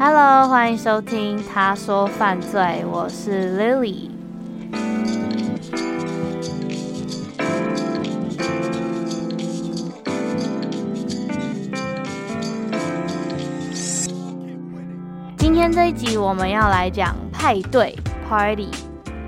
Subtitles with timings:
[0.00, 4.08] Hello，欢迎收听《他说犯罪》，我是 Lily。
[15.36, 18.68] 今天这一集我们要来讲派对 （party），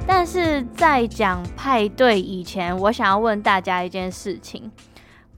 [0.07, 4.71] 但是在讲派对以前，我想要问大家一件事情：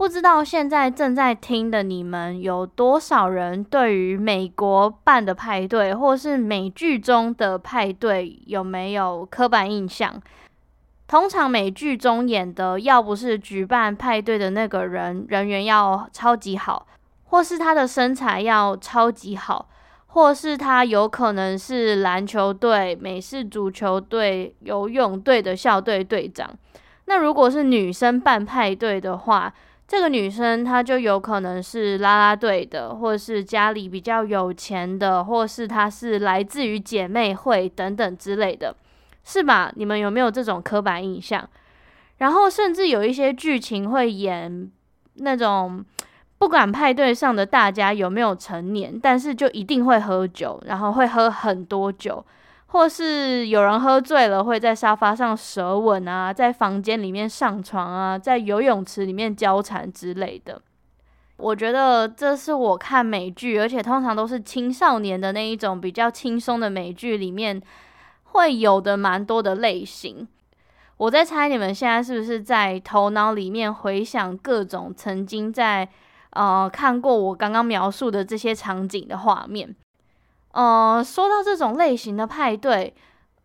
[0.03, 10.21] 不知道现在正在听的你们有多少人对于美国办的派对，或是美剧中的派对有没有刻板印象？
[11.07, 16.85] 通常美剧中演的，要不是举办派对的那个人人缘要超级好，
[17.27, 19.69] 或是他的身材要超级好。
[20.09, 26.51] 或是他有可能是篮球队、美式足球队、游泳队的校队队长。
[27.05, 29.55] 那如果是女生办派对的话，
[29.93, 38.75] 这个女生她就有可能是啦啦队的，或是家里比较有钱的，或是她是来自于姐妹会等等之类的，
[39.23, 39.71] 是吧？
[39.77, 41.47] 你们有没有这种刻板印象？
[42.17, 44.73] 然后甚至有一些剧情会演
[45.17, 45.85] 那种。
[46.39, 52.25] 不管派对上的大家有没有成年，但是就一定会喝酒，然后会喝很多酒，
[52.73, 60.61] 或是有人喝醉了会在沙发上舌吻啊，在房间里面上床啊，在游泳池里面交缠之类的。
[61.37, 67.61] 我觉得这是我看美剧，而且通常都是青少年的那一种比较轻松的美剧里面
[68.25, 70.27] 会有的蛮多的类型。
[70.97, 75.89] 我在猜你们现在是不是在头脑里面回想各种曾经在。
[76.35, 79.77] 呃，看过我刚刚描述的这些场景的画面。
[80.53, 82.95] 呃，说到这种类型的派对，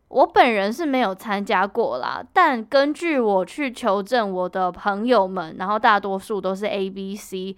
[0.09, 2.23] 我本人是没有参加过啦。
[2.33, 7.55] 但根据我去求证我的朋友们，然后大多数都是 A、B、C。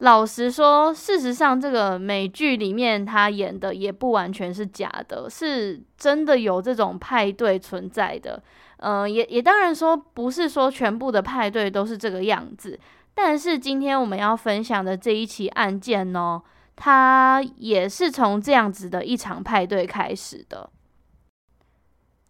[0.00, 8.42] 老实说，事实上这个美剧里面他演的也不完全是假的，是真的有这种派对存在的。
[8.76, 12.78] 呃，也也当然说不是说全部的派对都是这个样子。
[13.14, 16.42] 但是今天我们要分享的这一起案件呢，
[16.76, 20.70] 它也是从这样子的一场派对开始的。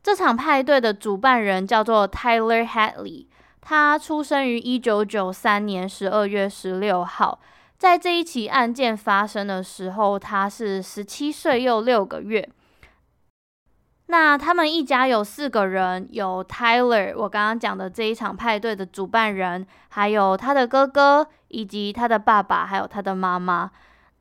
[0.02, 3.26] 这场派对的主办人叫做 Tyler Hadley，
[3.60, 7.40] 他出生于一九九三年十二月十六号。
[7.76, 12.48] 在这一起案件发生的时候，他是十七岁又六个月。
[14.06, 23.72] 那他们一家有四个人，有 Tyler，我刚刚讲的这一场派对的主办人，还有他的哥哥，以及他的爸爸，还有他的妈妈。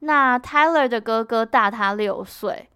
[0.06, 2.70] 那 Tyler 的哥哥大他六岁，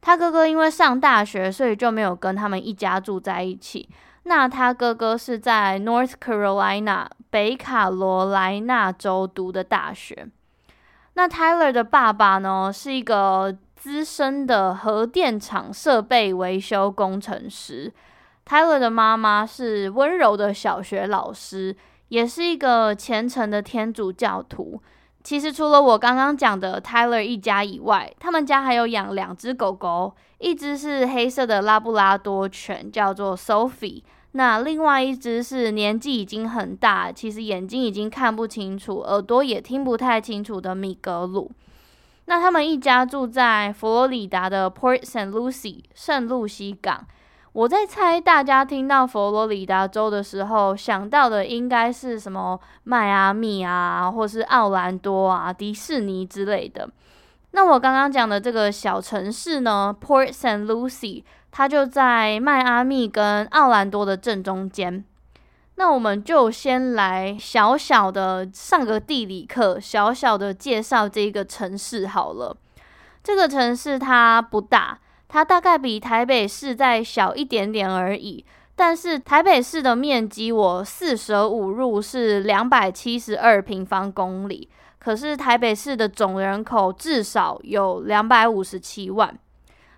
[0.00, 3.88] 他哥哥因为上大学，所以就没有跟他们一家住在一起。
[4.24, 10.28] 那他哥哥是在 North Carolina 北卡罗来纳州读的大学。
[11.14, 13.56] 那 Tyler 的爸爸呢，是一个。
[13.82, 17.92] 资深的核电厂设备维修工程师
[18.46, 24.80] ，Tyler 的妈妈是温柔的小学老师，也是一个虔诚的天主教徒。
[25.24, 34.02] 其实除了我刚刚讲的 Tyler 一家以外，他们家还有养两只狗狗，一只是黑色的拉布拉多犬，叫做 Sophie。
[34.32, 41.50] 那另外一只是年纪已经很大，其实眼睛已经看不清楚，耳朵也听不太清楚的米格鲁。
[42.24, 45.30] 那他们一家住在佛罗里达的 Port St.
[45.30, 47.06] Lucie 圣露西港。
[47.52, 56.88] 我在猜，大家听到佛罗里达州的时候，想到的应该是什么迈阿密啊，或是奥兰多啊、迪士尼之类的。
[57.50, 60.64] 那我刚刚讲的这个小城市呢，Port St.
[60.64, 65.04] Lucie，它就在迈阿密跟奥兰多的正中间。
[65.74, 72.56] 那我们就先来小小的上个地理课，小小的介绍这个城市好了。
[73.22, 74.98] 这个城市它不大，
[75.32, 78.44] 它大概比台北市再小一点点而已。
[78.76, 84.68] 但是台北市的面积我四舍五入是两百七十二平方公里，
[84.98, 89.34] 可是台北市的总人口至少有两百五十七万。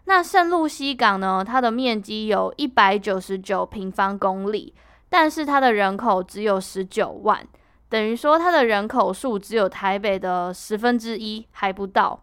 [0.04, 1.44] 那圣露西港呢？
[1.44, 4.72] 它的面积有一百九十九平方公里，
[5.08, 7.44] 但是它的人口只有十九万，
[7.88, 12.22] 等于说它的人口数只有台北的十分之一还不到。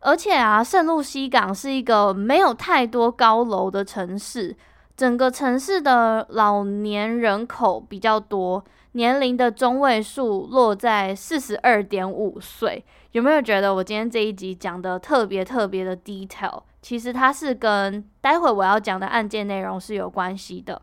[0.00, 4.56] 而且啊，圣露西港是一个没有太多高楼的城市。
[4.96, 8.62] 整个城市的老年人口比较多，
[8.92, 12.84] 年龄的中位数落在四十二点五岁。
[13.12, 16.62] 有没有觉得我今天这一集讲的特别特别的 detail？
[16.82, 20.80] 其实它是跟待会我要讲的案件内容是有关系的。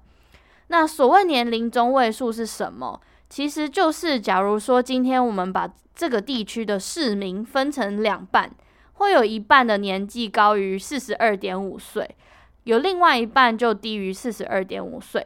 [0.68, 3.00] 那所谓年龄中位数是什么？
[3.30, 8.50] 其实就是假如说今天我们把这个地区的市民分成两半，
[8.98, 12.16] 会有一半的年纪高于四十二点五岁。
[12.66, 15.26] 有另外一半就低于四十二点五岁，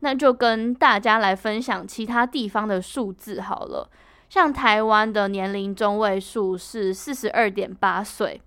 [0.00, 3.88] 那就跟大家来分享其他地方的数字好了。
[4.28, 8.38] 像台湾的年龄中位数是四十二点八岁，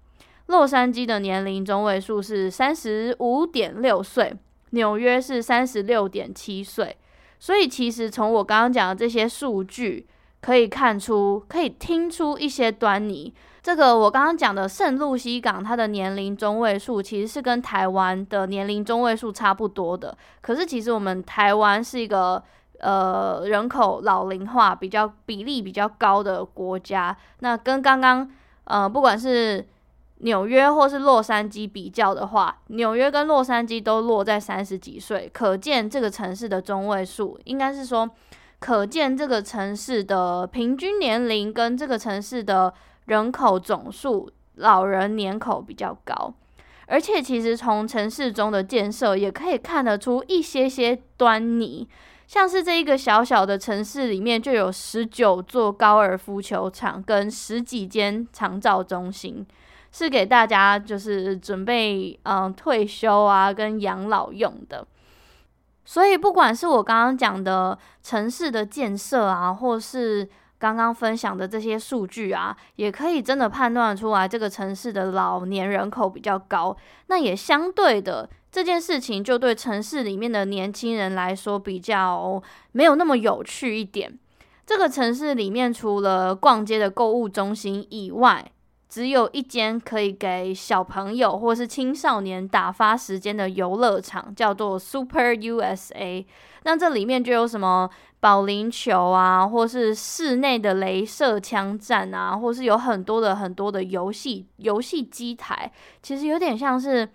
[0.45, 4.31] 洛杉矶的年龄中位数是三十五点六岁，
[4.71, 6.95] 纽约是三十六点七岁。
[7.39, 10.06] 所以其实从我刚刚讲的这些数据，
[10.39, 13.33] 可以看出，可以听出一些端倪。
[13.61, 20.17] 这个我刚刚讲的圣露西港，它的年龄中位数其实是跟台湾的年龄中位数差不多的。
[20.39, 22.41] 可是其实我们台湾是一个
[22.79, 27.15] 呃人口老龄化比较比例比较高的国家。
[27.39, 28.31] 那跟刚刚
[28.63, 29.67] 呃不管是
[30.19, 38.09] 纽约或是洛杉矶比较的话，纽约跟洛杉矶都落在三十几岁，可见这个城市的中位数应该是说，
[38.59, 42.73] 可见这个城市的平均年龄跟这个城市的。
[43.09, 46.31] 人口总数，老人年口比较高，
[46.85, 51.89] 而且其实从城市中的建设也可以看得出一些些端倪，
[52.27, 59.44] 像是这一个小小的城市里面就有十九座高尔夫球场跟十几间长照中心，
[59.91, 64.85] 是给大家就是准备嗯退休啊跟养老用的。
[65.83, 70.29] 所以不管是我刚刚讲的城市的建设啊，或是
[70.59, 76.75] 刚刚分享的这些数据啊，也可以真的判断出来这个城市的老年人口比较高。
[77.07, 84.19] 那也相对的，这件事情就对城市里面的年轻人来说比较没有那么有趣一点。
[84.65, 88.51] 这个城市里面除了逛街的购物中心以外，
[88.89, 96.25] 只有一间可以给小朋友或是青少年打发时间的游乐场，叫做 Super USA。
[96.63, 97.88] 那这里面就有什么
[98.19, 105.71] 保龄球啊，或是室内的镭射枪战啊，或是有很多的很多的游戏游戏机台。
[106.01, 107.07] 其实有点像是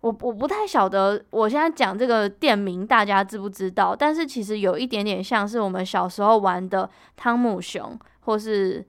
[0.00, 3.94] 我我不太晓得，我现在讲这个店名大家知不知道？
[3.94, 8.84] 但是其实有一点点像是我们小时候玩的汤姆熊，或是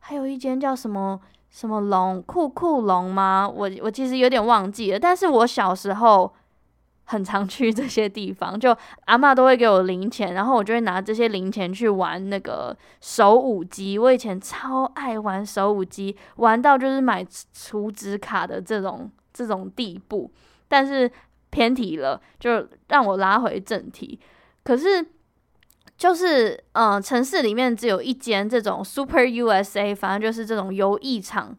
[0.00, 1.18] 还有一间叫什么？
[1.52, 3.46] 什么龙酷酷龙吗？
[3.46, 6.34] 我我其实有点忘记了，但是我小时候
[7.04, 13.98] 很常去这些地方，就阿嬷都会给我零钱，然后我就会拿这些零钱去玩那个手舞机。
[13.98, 20.30] 我以前超爱玩手舞机，玩到就是买储值卡的这种这种地步。
[20.68, 21.08] 但是
[21.50, 24.18] 偏题了，就让我拉回正题。
[24.64, 25.06] 可是。
[25.98, 31.56] 就是，嗯、城市里面只有一间这种 Super USA，反正就是这种游艺场，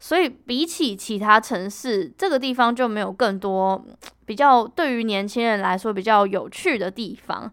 [0.00, 3.84] 所以比起其他城市，这个地方就没有更多
[4.24, 7.52] 比较对于年轻人来说比较有趣的地方，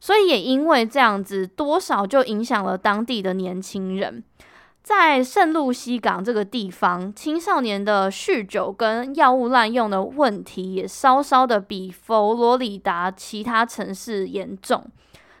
[0.00, 4.24] 所以也因为这样子，多少就影响了当地的年轻人。
[4.82, 14.84] 在圣露西港这个地方，青少年的酗酒跟药物滥用的问题也稍稍的比佛罗里达其他城市严重。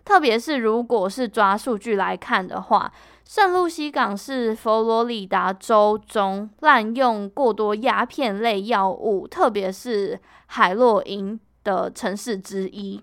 [0.06, 2.92] 特别是如果是抓数据来看的话，
[3.24, 13.02] 圣露西港是佛罗里达州中滥用过多鸦片类药物，特别是海洛因的城市之一。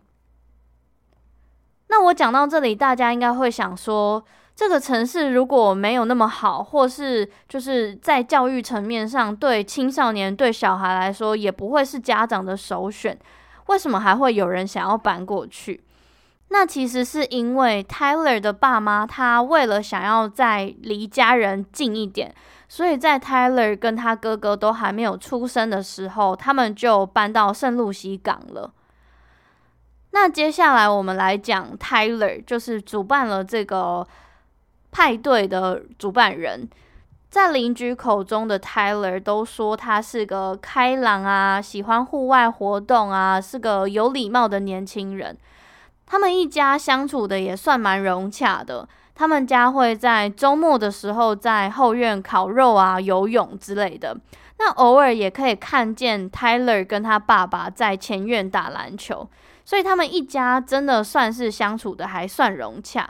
[1.88, 4.24] 那我讲到这里，大家应该会想说，
[4.56, 13.20] 这个城市如果没有那么好，或是就是在教育层面上对青少年、对小孩来说也不会是家长的首选，
[13.68, 15.84] 为什么还会有人想要搬过去？
[16.54, 22.32] 那其实是因为 Tyler 的爸妈，他为了想要再离家人近一点，
[22.70, 28.72] 所以在 Tyler 跟他哥哥都还没有出生的时候，他们就搬到圣露西港了。
[30.12, 34.08] 那接下来我们来讲 Tyler，就是主办了这个
[34.92, 36.70] 派对的主办人。
[37.32, 45.36] 在邻居口中的 Tyler 都说他是个开朗啊，喜欢户外活动啊，是个有礼貌的年轻人。
[46.06, 48.88] 他们一家相处的也算蛮融洽的。
[49.16, 54.18] 他们家会在周末的时候在后院烤肉啊、游泳之类的。
[54.58, 59.30] 那偶尔也可以看见 Tyler 跟他爸爸在前院打篮球。
[59.66, 63.08] 所以他们一家真的算是相处的还算融洽。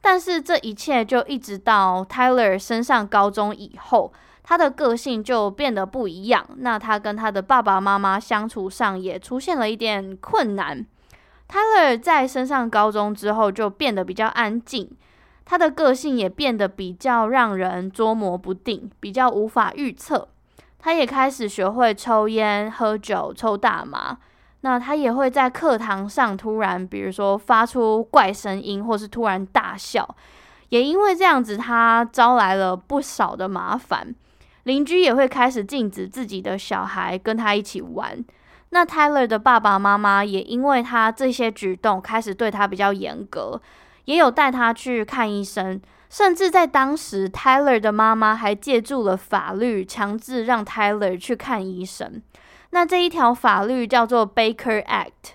[0.00, 4.12] 但是这一切就一直到 Tyler 升上高中以后，
[4.42, 6.44] 他的个性就变得不一样。
[6.56, 10.84] 那他跟他的爸爸妈妈相处上也出现了一点困难。
[11.46, 14.90] 他尔在升上高中之后就变得比较安静，
[15.44, 20.28] 他的个性也变得比较让人捉摸不定，比较无法预测。
[20.78, 24.18] 他也开始学会抽烟、喝酒、抽大麻。
[24.62, 30.16] 那他也会在课堂上突然，比如说发出怪声音，或是突然大笑，
[30.70, 34.14] 也因为这样子，他招来了不少的麻烦。
[34.62, 38.24] 邻居也会开始禁止自己的小孩跟他一起玩。
[38.74, 43.62] 那 Tyler 的爸爸妈妈也因为他这些举动，开始对他比较严格，
[44.06, 52.20] 也有带他去看医生，甚至在当时，Tyler 的妈妈还借助了法律，强制让 Tyler 去看医生。
[52.70, 55.34] 那这一条法律叫做 Baker Act，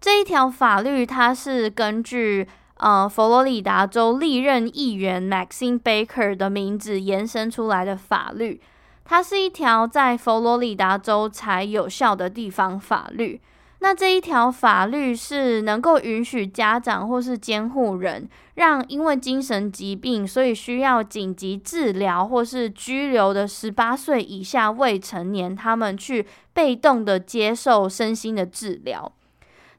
[0.00, 2.48] 这一条法律它是根据
[2.78, 8.60] 呃佛罗里达州历任议员 Maxine Baker 的名字延伸出来的法律，
[9.04, 13.40] 它是一条在佛罗里达州才有效的地方法律。
[13.80, 29.10] 那这一条法律是能够允许家长或是监护人，让因为精神疾病所以需要紧急治疗或是拘留的十八岁以下未成年，他们去被动的接受身心的治疗。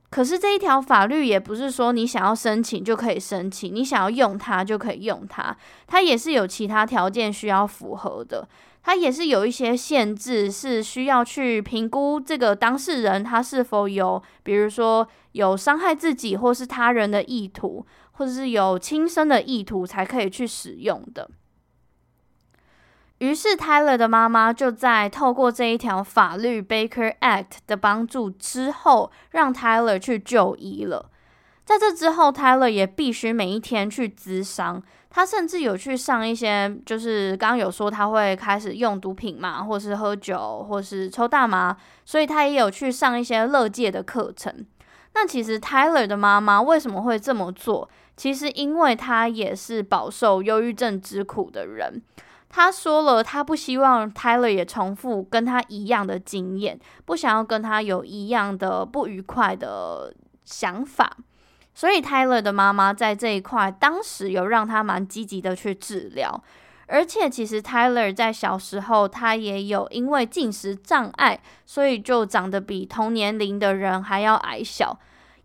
[0.09, 5.55] 可是这一条法律也不是说你想要申请就可以申请，你想要用它就可以用它，
[5.87, 8.45] 它也是有其他条件需要符合的。
[8.83, 21.29] 它也是有一些限制，是需要去评估这个当事人他是否有，比如说有伤害自己或是他人的意图，或者是有轻生的意图才可以去使用的。
[23.19, 31.09] 于是，Tyler 的妈妈就在透过这一条法律 Baker Act 的帮助之后，让 Tyler 去就医了。
[31.65, 34.82] 在这之后，Tyler 也必须每一天去咨商。
[35.10, 44.65] 他甚至有去上一些，就是刚刚有说他会开始用毒品嘛，或是喝酒，或是抽大麻，所以他也有去上一些乐界的课程。
[45.13, 47.88] 那其实 Tyler 的妈妈为什么会这么做？
[48.17, 52.01] 其实因为他也是饱受忧郁症之苦的人。
[52.50, 61.15] 他说了，他不希望 Tyler 也重复跟他一样的经验，不想要跟他有一样的不愉快的想法。
[61.75, 66.43] 所以，Tyler 的妈妈在这一块当时有让他蛮积极的去治疗，
[66.87, 74.99] 而且其实 Tyler 在小时候他也有因为进食障碍，所以就长得比同年龄的人还要矮小。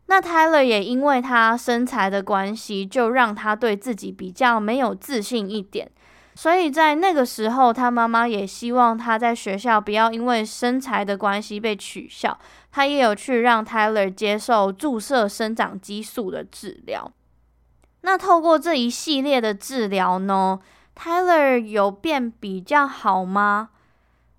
[0.06, 5.90] 那 Tyler 也因为他身材的关系，就让他对自己比较没有自信一点。
[6.38, 12.38] 所以在那个时候，他妈妈也希望他在学校不要因为身材的关系被取笑。
[12.70, 17.10] 他也有去让 Tyler 接受注射生长激素的治疗。
[18.02, 20.60] 那透过这一系列的治疗呢
[20.94, 23.70] ，Tyler 有变比较好吗？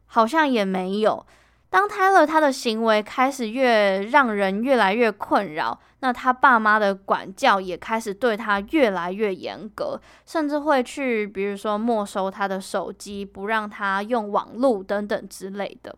[0.05, 1.25] 好像也没有。
[1.69, 5.79] 当 Tyler 他的行为开始越让人越来越困扰。
[6.01, 15.95] 那他爸妈的管教也开始对他越来越严格，甚至会去，比如说没收他的手机，不让他用网络等等之类的。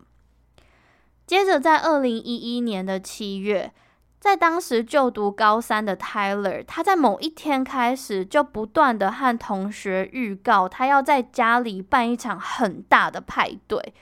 [1.24, 3.72] 接着，在二零一一年的七月，
[4.18, 13.94] 在当时就读高三的 Tyler，他在某一天开始就不断的和同学预告，他要在家里办一场很大的派对。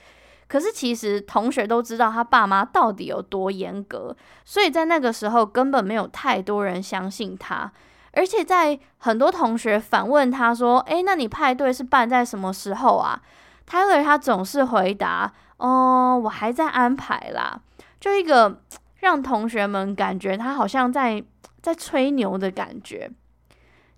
[0.51, 7.71] 可是其实同学都知道他爸妈到底有多严格，所以在那个时候根本没有太多人相信他。
[8.11, 13.21] 而且在很多同学反问他说：“诶，那你派对是办在什么时候啊
[13.65, 17.61] 泰勒他总是回答：“哦，我还在安排啦。”
[18.01, 18.59] 就一个
[18.99, 21.23] 让同学们感觉他好像在
[21.61, 23.09] 在吹牛的感觉。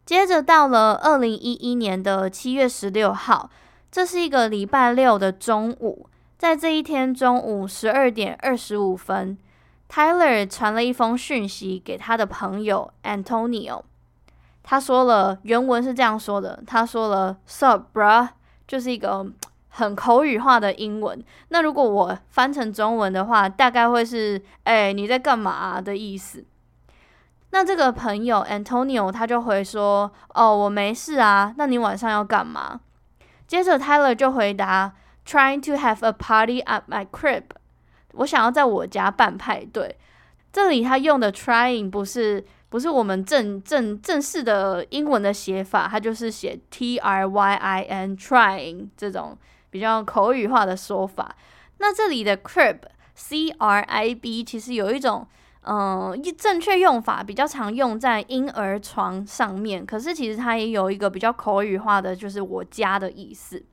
[0.06, 3.50] 接着到了二零一一年的七月十六号，
[3.90, 6.08] 这是一个礼拜六的中午。
[6.44, 9.38] 在这一天中午十二点二十五分
[9.90, 13.84] ，Tyler 传了一封讯息给他的朋友 Antonio。
[14.62, 18.28] 他说了，原文是这样说的：他说了 “Sup, bruh”，
[18.68, 19.26] 就是一个
[19.70, 21.24] 很口语化的英文。
[21.48, 26.44] 那如果我翻成中文的话，大概会是“哎，你在干嘛”的意思。
[27.52, 31.54] 那这个朋友 Antonio 他就回说：“哦，我没事啊。
[31.56, 32.82] 那你晚上要干嘛？”
[33.48, 34.92] 接着 Tyler 就回答
[35.26, 37.44] ：“Trying to have a party at my crib。
[38.14, 39.98] 我想要在我家办派对。”
[40.52, 49.38] 这里他用的 trying 不是不是我们正正正式的英文的写法，它就是写 T R Y I N trying 这种
[49.70, 51.36] 比较口语化的说法。
[51.80, 52.80] 那这里的 crib
[53.16, 55.28] C R I B 其实有一种。
[55.66, 63.64] 嗯，正确用法比较常用在婴儿床上面，可是其实它也有一个比较口语化的，就是我家的意思。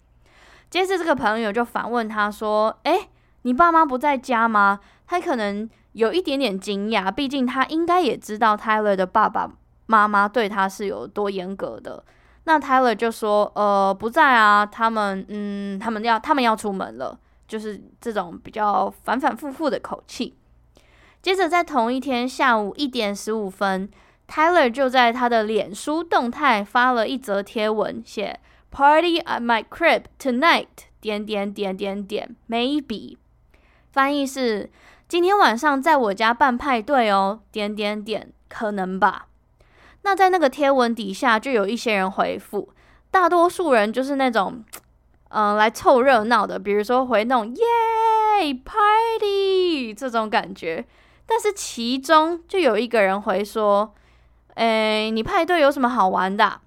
[0.71, 3.09] 接着这个朋友就反问他说：“诶，
[3.43, 9.51] 你爸妈不在家吗？”他可能有一点点惊讶，毕竟他应该也知道 Tyler 的爸爸
[9.87, 12.05] 妈妈对他是有多严格的。
[12.45, 20.37] 那 Tyler 就说：“呃，不在啊，他们，嗯，他们要，他们要出门了。”就是这种比较反反复复的口气。
[21.21, 23.91] 接着，在同一天下午一点十五分
[24.29, 28.39] ，Tyler 就在他的脸书动态发了一则贴文，写
[28.71, 30.67] “Party at my crib tonight”，
[31.01, 33.17] 点点点点点，maybe，
[33.93, 34.71] 翻译是
[35.09, 39.27] 今天晚上在我家办派对哦，点点点，可能吧。
[40.03, 42.73] 那在那个贴文底下，就有一些人回复，
[43.11, 44.65] 大多数人就是那种，
[45.29, 47.65] 嗯、来凑热闹的，比如说回那种耶
[48.65, 50.87] party 这种感觉。
[51.27, 53.95] 但是其中就有一个人回说
[54.57, 56.61] ：“诶，你派对有什么好玩的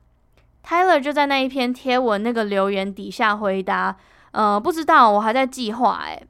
[0.66, 3.98] ？”Tyler 就在那一篇贴文那个留言底下回答
[4.32, 6.26] ：“呃，不知道，我还在计划。”诶，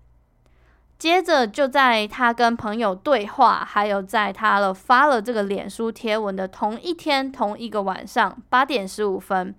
[0.97, 9.53] 接着就在他跟朋友对话，还有在他了发了这个脸书贴文的同一天同一个晚上八点十五分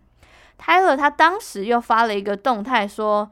[0.59, 3.31] ，Tyler 他当时又发了一个动态说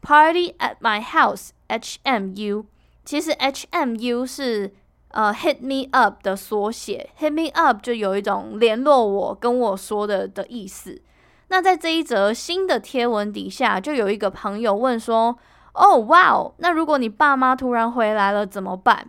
[0.00, 2.66] ：“Party at my house HMU。”
[3.04, 4.74] 其实 HMU 是。
[5.14, 11.00] 呃，hit me up 的缩写，hit me up 就有一种联络我、跟我说的的意思。
[11.46, 15.38] 那在这一则新的贴文底下，就有一个朋友问说
[15.74, 19.08] ：“哦，哇哦，那如果你爸妈突然回来了怎么办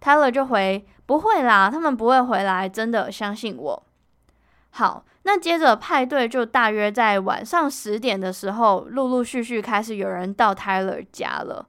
[0.00, 3.82] ？”Tyler 就回：“不会啦，他们不会回来，真的，相信我。”
[4.72, 11.66] 好，那接着派对就大约在晚上十点的时候，陆陆续续开始有人到 Tyler 家了。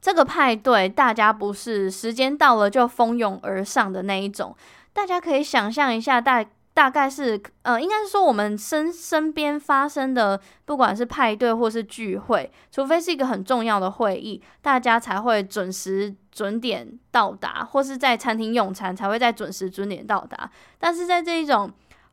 [0.00, 4.54] 这个派对，大家不是时间到了就蜂拥而上的那一种。
[4.92, 20.48] 大家可以想象一下，大大概是，呃，应该是说我们身身边发生的，不管是派对或是聚会，除非是一个很重要的会议，大家才会准时准点到达，或是在餐厅用餐才会在准时准点到达。
[20.78, 21.70] 但是在这一种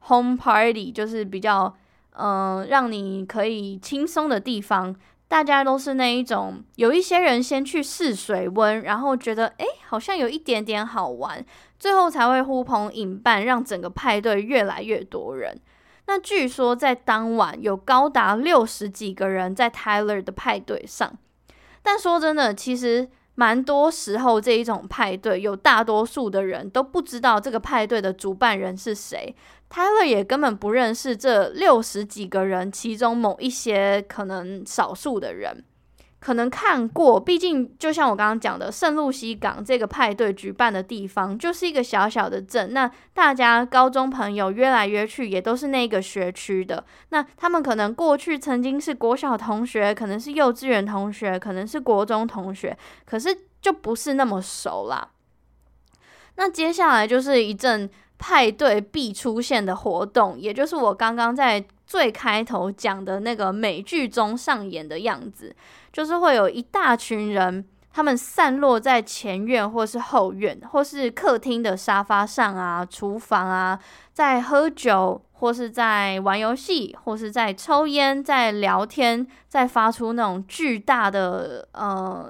[0.07, 1.71] home party，就是比较，
[2.17, 4.95] 嗯、让你可以轻松的地方。
[5.27, 11.43] 大家都是那一种，有一些人先去试水温，然后觉得诶，好像有一点点好玩，
[11.79, 15.59] 最后才会呼朋引伴，让整个派对越来越多人。
[16.07, 21.17] 那据说在当晚有高达六十几个人在 Tyler 的派对上，
[21.81, 29.35] 但说真的，其实蛮多时候这一种派对，有大多数的人都不知道这个派对的主办人是谁。
[29.69, 35.63] Tyler 也根本不认识这六十几个人，其中某一些可能少数的人
[36.25, 37.19] 可能看过。
[37.19, 42.73] 毕竟，就像我刚刚讲的，圣露西港这个派对举办的地方就是一个小小的镇。
[42.73, 46.83] 那大家高中朋友约来约去，也都是那个学区的。
[47.09, 55.09] 那他们可能过去曾经是国小同学，可能是幼稚园同学，可能是国中同学，可是就不是那么熟啦。
[56.37, 57.87] 那接下来就是一阵。
[58.17, 65.53] 派对必出现的活动，也就是我刚刚在最开头讲的那个美剧中上演的样子，
[65.95, 73.79] 就是会有一大群人，他们散落在前院或是后院，或是客厅的沙发上啊、厨房啊，
[74.11, 82.29] 在喝酒，或是在玩游戏，或是在抽烟、在聊天，在发出那种巨大的呃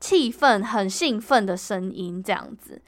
[0.00, 2.80] 气氛、很兴奋的声音，这样子。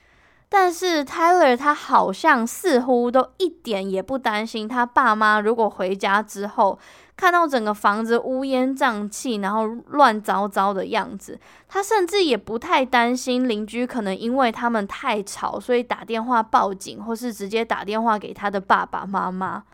[0.48, 6.78] 但是 Tyler 他好像似乎都一点也不担心他爸妈如果回家之后
[7.16, 19.64] 看到整个房子乌烟瘴气，然后乱糟糟的样子，他甚至也不太担心邻居可能因为他们太吵，所以打电话报警，或是直接打电话给他的爸爸妈妈。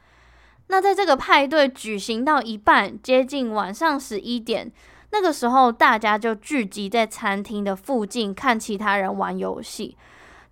[0.69, 4.71] 那在这个派对举行到一半，接近晚上十一点，
[5.11, 9.97] 那个时候大家就聚集在餐厅的附近看其他人玩游戏。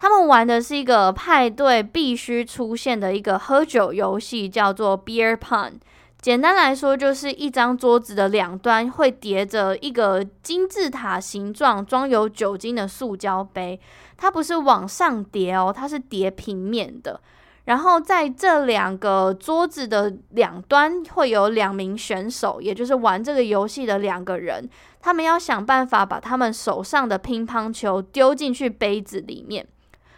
[0.00, 5.74] 他们玩的是一个派对必须出现的一个喝酒游戏，叫做 Beer Pong，
[6.20, 13.80] 简单来说，就是一张桌子的两端会叠着一个金字塔形状、装有酒精的塑胶杯，
[14.18, 17.18] 它不是往上叠哦，它是叠平面的。
[17.64, 24.68] 然后在这两个桌子的两端会有两名选手，也就是玩这个游戏的两个人，
[25.00, 29.66] 他们要想办法把他们手上的乒乓球丢进去杯子里面。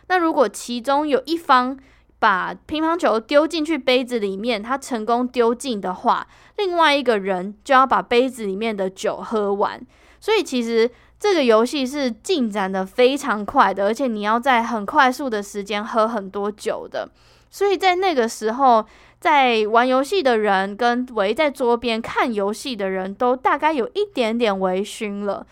[0.09, 1.79] 那如果其中有一方，
[2.23, 6.25] 把乒乓球丢进去杯子里面，他成功丢进的话，
[6.57, 9.85] 另外一个人就要把杯子里面的酒喝完。
[10.21, 17.11] 所以其实这个游戏是进展得非常快的，而且你要在很快速的时间喝很多酒的。
[17.51, 18.87] 所以在那个时候，
[19.19, 25.45] 在玩游戏的人跟围在桌边看游戏的人都大概有一点点微醺了。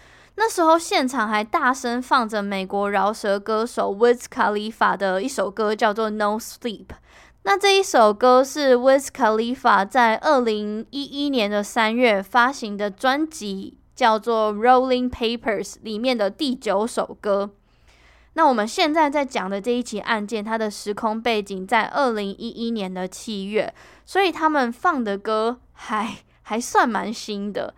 [0.43, 6.87] 那时候现场还大声放着美国饶舌歌手 Wiz Khalifa 的一首歌，叫做《No Sleep》。
[7.43, 17.51] 那这一首歌是 Wiz Khalifa 在二零一一年的三月发行的专辑，叫做《Rolling Papers》里面的第九首歌。
[18.33, 23.75] 那我们现在在讲的这一起案件，它的时空背景在二零一一年的七月，
[24.07, 27.75] 所以他们放的歌还还算蛮新的。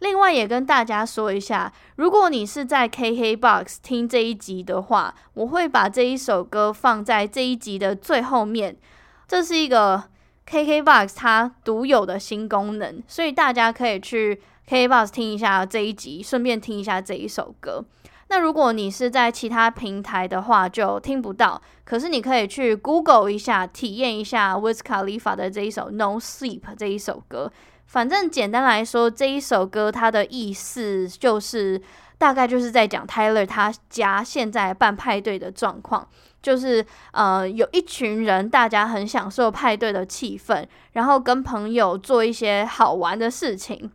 [0.00, 8.76] 另外也跟大家说一下，如果你是在 KKBOX 听这一集的话，我会把这一首歌放在这一集的最后面。
[9.26, 10.04] 这是一个
[10.48, 17.84] KKBOX 它独有的新功能，所以大家可以去 KKBOX 听一下这一集，顺便听一下这一首歌。
[18.28, 21.62] 那如果你是在其他平台的话，就听不到。
[21.84, 27.50] 可是你可以去 Google 一下，体验一下 Wiz Khalifa 的这一首 No Sleep 这一首歌。
[27.86, 31.80] 反正简单来说，这一首歌它的意思就是
[32.18, 36.06] 大概就是在讲 Tyler 他家现在办派对的状况，
[36.42, 43.90] 就是呃有一群人，大家很享受派对的气氛，然后跟朋友做一些好玩的事情，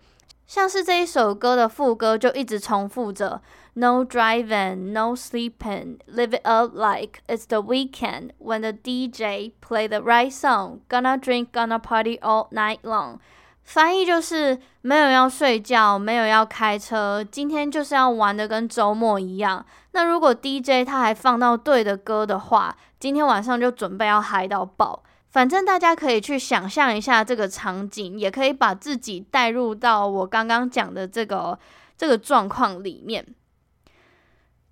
[0.47, 3.41] 像是这一首歌的副歌就一直重复着
[3.73, 9.87] No driving, no sleeping, live it up like it's the weekend when the DJ play
[9.87, 13.19] the right song, gonna drink, gonna party all night long.
[13.63, 19.65] 翻译就是没有要睡觉，没有要开车，今天就是要玩的跟周末一样。
[19.91, 25.03] 那如果 DJ 他还放到对的歌的话，今天晚上就准备要嗨到爆。
[25.29, 31.57] 反正大家可以去想象一下这个场景，也可以把自己带入到我刚刚讲的这个
[31.97, 33.25] 这个状况里面。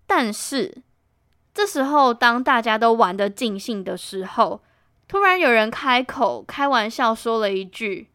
[0.06, 0.82] 但是
[1.54, 4.62] 这时候，当大家都玩得尽兴的时候，
[5.08, 8.10] 突然有人开口开玩笑说了一句。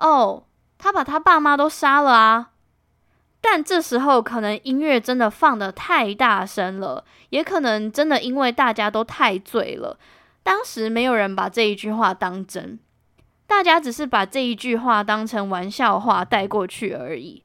[0.00, 0.44] 哦，
[0.76, 2.50] 他把他爸妈都杀了啊！
[3.42, 9.98] 但这时候可能音乐真的放得太大声了，也可能真的因为大家都太醉了，
[10.42, 12.78] 当时没有人把这一句话当真，
[13.46, 17.42] 大家只是把这一句话当成玩笑话带过去而已。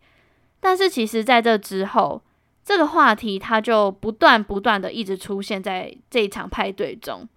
[0.60, 2.22] 但是其实在这之后，
[2.64, 7.28] 这个话题它就不断不断的一直出现在这一场派对中，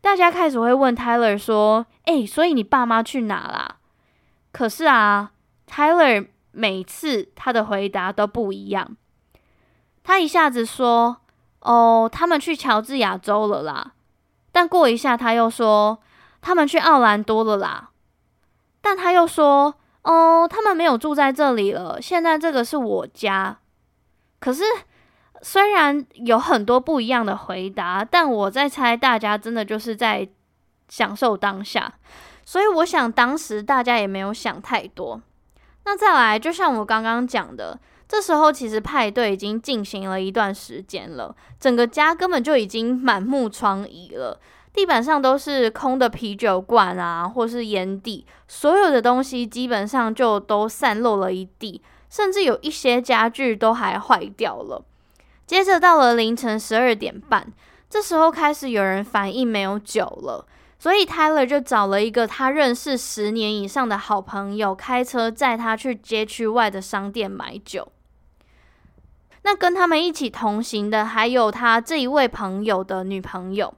[0.00, 3.76] 大家开始会问 Tyler 说：“诶，所以你爸妈去哪啦？”
[4.52, 5.32] 可是啊
[5.66, 8.96] ，Tyler 每次他的回答都不一样。
[10.04, 11.18] 他一下子说
[11.60, 13.92] ：“哦，他们去乔治亚州了啦。”
[14.52, 16.00] 但过一下他又说
[16.42, 17.90] ：“他们去奥兰多了啦。”
[18.82, 22.02] 但他又说：“哦，他们没有住在这里了。
[22.02, 23.58] 现在这个是我家。”
[24.40, 24.64] 可是
[25.40, 30.28] 虽然有很多不一样的回答，但我在猜，大家真的就是在
[30.88, 31.94] 享受当下。
[32.44, 35.20] 所以我想，当时大家也没有想太多。
[35.84, 37.78] 那再来，就像我刚刚讲的，
[38.08, 44.38] 这时候其实派对已经进行了一段时间了，整个家根本就已经满目疮痍了，
[44.72, 54.84] 地板上都是空的啤酒罐啊，或是烟蒂，所有的东西基本上就都散落了一地，甚至有一些家具都还坏掉了。
[55.46, 57.52] 接着到了凌晨十二点半，
[57.90, 60.46] 这时候开始有人反映没有酒了。
[60.82, 67.92] 所以 Tyler 就找了一个他认识十年以上的好朋友，开车载他去街区外的商店买酒。
[69.42, 73.72] 那跟他们一起同行的还有他这一位朋友的女朋友。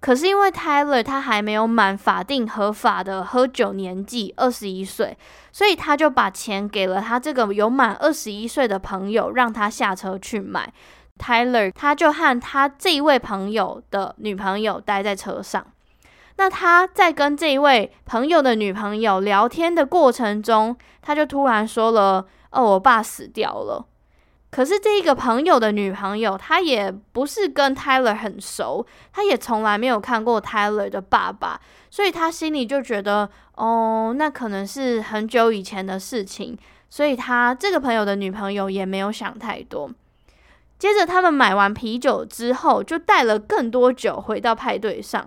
[0.00, 5.16] 可是因为 Tyler 他还没有满法定合法的喝酒年纪，二十一岁，
[5.52, 10.72] 所以他就把钱给了他这个有满二十一岁的朋友，让他下车去买。
[11.20, 15.64] Tyler 他就和他这一位朋友的女朋友待在车上。
[16.38, 23.86] 那他在跟这一位朋友的女朋友聊天的过程中，他就突然说了：“哦，我爸死掉了。”
[24.50, 36.56] 可是这一个朋友的女朋友，她也不是跟 Tyler 很熟，她也从来没有看过 Tyler 的爸爸，所以她心里就觉得，哦，那可能是很久以前的事情，
[36.88, 39.90] 所以她这个朋友的女朋友也没有想太多。
[40.78, 45.26] 接着他们买完啤酒之后，就带了更多酒回到派对上。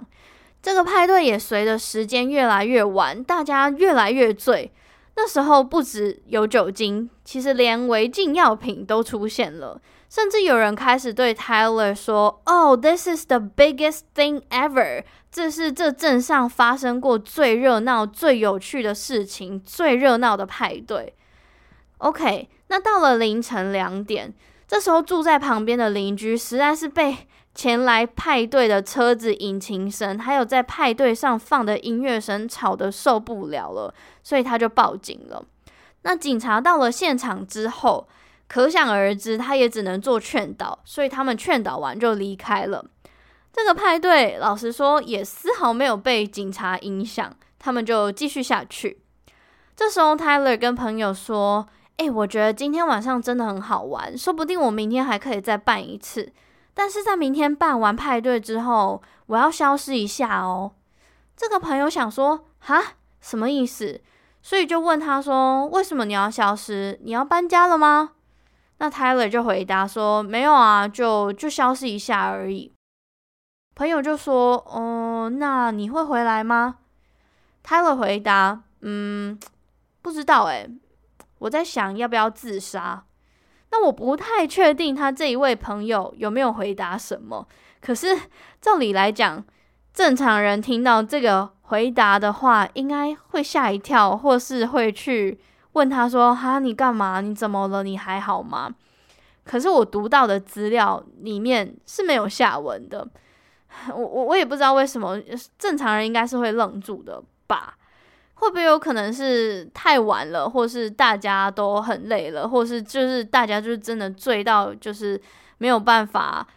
[0.61, 4.71] 这个派对也随着时间越来越晚，大家越来越醉。
[5.15, 21.13] 那时候不只有酒精，其实连违禁药品都出现了，甚至有人开始对 Tyler 说：“Oh, this is the biggest thing ever！” 这是这镇上发生过最热闹、最有趣的事情，最热闹的派对。
[21.97, 24.33] OK，那到了凌晨两点，
[24.67, 27.15] 这时候住在旁边的邻居实在是被
[27.55, 35.43] 前来派对的车子引擎声，还有在派对上放的音乐声吵得受不了了，所以他就报警了。
[36.03, 38.07] 那警察到了现场之后，
[38.47, 42.85] 可想而知，他也只能做劝导，所以他们劝导完就离开了。
[43.51, 49.01] 这个派对，老实说，也丝毫没有被警察影响，他们就继续下去。
[49.75, 56.31] 这时候，Tyler 跟朋友说：“诶，我觉得今天晚上真的很好玩，说不定我明天还可以再办一次。”
[56.79, 60.71] 但是在明天办完派对之后，我要消失一下哦。
[61.35, 62.81] 这个朋友想说，哈，
[63.19, 63.99] 什么意思？
[64.41, 66.97] 所以就问他说，为什么你要消失？
[67.03, 68.11] 你要搬家了吗？
[68.77, 72.71] 那 Tyler 就回答说，没有啊，就就消失一下而已。
[73.75, 76.77] 朋友就说，哦，那你会回来吗
[77.61, 79.37] ？Tyler 回答，嗯，
[80.01, 80.69] 不知道诶，
[81.39, 83.03] 我在想要不要自杀。
[83.71, 87.47] 那我不太确定他这一位朋友有没有回答什么。
[87.81, 88.07] 可是
[88.59, 89.43] 照理来讲，
[89.93, 95.39] 正常人听到这个回答的话，应该会吓一跳，或是会去
[95.73, 97.21] 问他说：“哈，你干嘛？
[97.21, 97.83] 你怎么了？
[97.83, 98.73] 你还好吗？”
[99.45, 103.07] 可是我读到的资料里面是没有下文的。
[103.95, 105.19] 我我我也不知道为什么，
[105.57, 107.75] 正常人应该是会愣住的吧。
[108.39, 115.21] 会不会有可能是太晚了，或是大家都很累了，或是就是大家就是真的醉到就是
[115.57, 116.47] 没有办法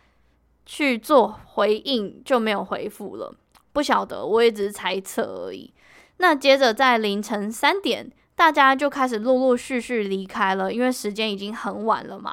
[0.64, 3.34] 去做回应，就没有回复了？
[3.72, 5.72] 不晓得，我也只是猜测而已。
[6.18, 12.32] 那接着在凌晨三点，大家就开始陆陆续续离开了，因为时间已经很晚了嘛。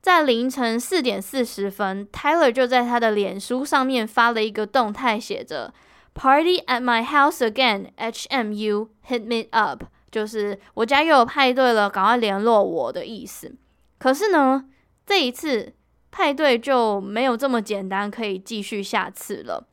[0.00, 5.72] 在凌晨四点四十分，Tyler 就在他的脸书上面发了一个动态，写着。
[6.14, 7.90] Party at my house again.
[7.96, 13.56] HMU hit me up，就是我家又有派对了，赶快联络我的意思。
[13.98, 14.66] 可是呢，
[15.06, 15.72] 这一次
[16.10, 19.66] 派对就没有这么简单，可以继续下次了。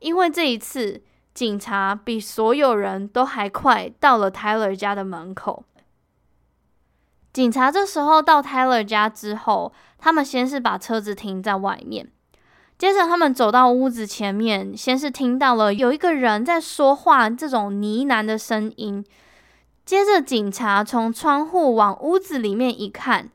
[0.00, 5.64] 因为这一次警察比所有人都还快到了 Tyler 家的门口。
[7.32, 12.10] 警察这时候到 Tyler 家之后，他们先是把车子停在外面。
[12.78, 19.02] 接着，他们走到屋子前面，先是听到了有一个人在说话，这种呢喃的声音。
[19.86, 23.30] 接着，警察从窗户往屋子里面一看，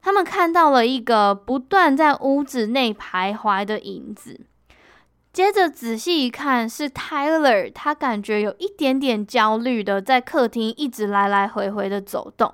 [0.00, 4.40] 他们看到了一个不断在屋子内徘徊的影子。
[5.32, 12.52] 接着仔细一看，是 Tyler，他感觉有一点点焦虑的在客厅一直来来回回的走动。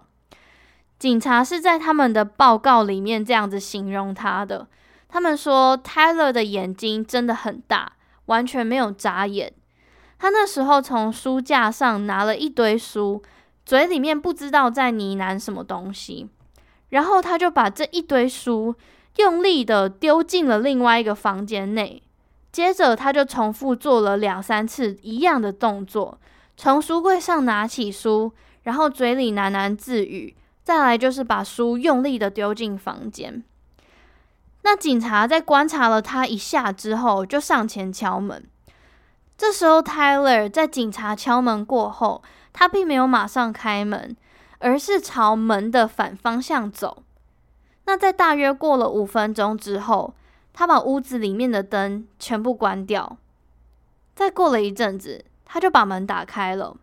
[0.98, 4.66] 警察是在他们的报告里面这样子形容他的。
[5.08, 7.92] 他们说，Tyler 的眼睛真的很大，
[8.26, 9.52] 完全没有眨眼。
[10.18, 13.22] 他那时候从书架上拿了一堆书，
[13.64, 16.28] 嘴里面不知道在呢喃什么东西。
[16.90, 18.74] 然后他就把这一堆书
[19.16, 22.02] 用力的丢进了另外一个房间内。
[22.50, 26.18] 接着他就重复做了两三次一样的动作，
[26.56, 33.44] 从书柜上拿起书，然后嘴里喃喃自语，再来就是把书用力的丢进房间。
[34.62, 38.44] 那警察在观察了他一下之后，就上前敲门。
[39.36, 44.16] 这时候，Tyler 在警察敲门过后，他并没有马上开门，
[44.58, 47.02] 而是朝门的反方向走。
[47.84, 50.14] 那在大约过了五分钟之后，
[50.52, 53.16] 他把屋子里面的灯全部关掉。
[54.14, 56.76] 再过了一阵子，他就把门打开了。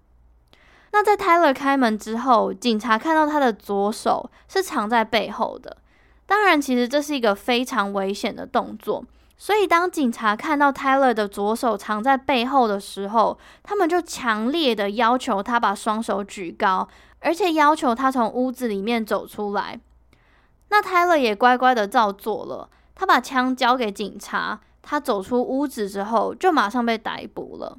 [0.94, 5.78] 那在 Tyler 开门之后，警察看到他的左手是藏在背后的。
[6.26, 9.04] 当然，其实这是一个非常危险的动作。
[9.38, 16.88] 所以，当警察看到 Tyler 的左手藏在背后的时候，他们就强烈的要求他把双手举高，
[17.20, 19.80] 而且要求他从屋子里面走出来。
[20.70, 22.70] 那 Tyler 也乖乖的照做了。
[22.96, 27.78] 他把枪交给警察，他走出屋子之后，就马上被逮捕了。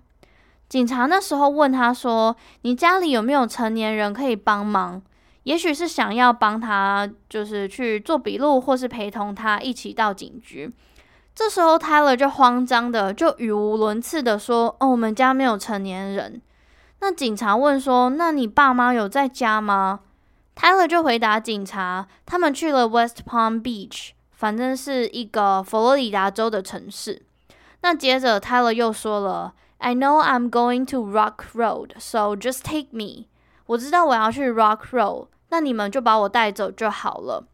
[0.69, 5.01] 警察那时候问他说：“你家里有没有成年人可以帮忙？”
[5.47, 10.75] 也许是想要帮他，就是去做笔录，或是陪同他一起到警局。
[11.37, 16.43] 这时候，Tyler 就慌张的，就语无伦次的说：“哦，我们家没有成年人。”
[16.99, 20.01] 那警察问说：“那你爸妈有在家吗
[20.57, 27.23] ？”Tyler 就回答警察：“他们去了 West Palm Beach，反正是一个佛罗里达州的城市。”
[27.83, 33.27] 那接着，Tyler 又说了：“I know I'm going to Rock Road, so just take me。”
[33.67, 35.27] 我知道我要去 Rock Road，
[35.57, 37.49] 那你们就把我带走就好了。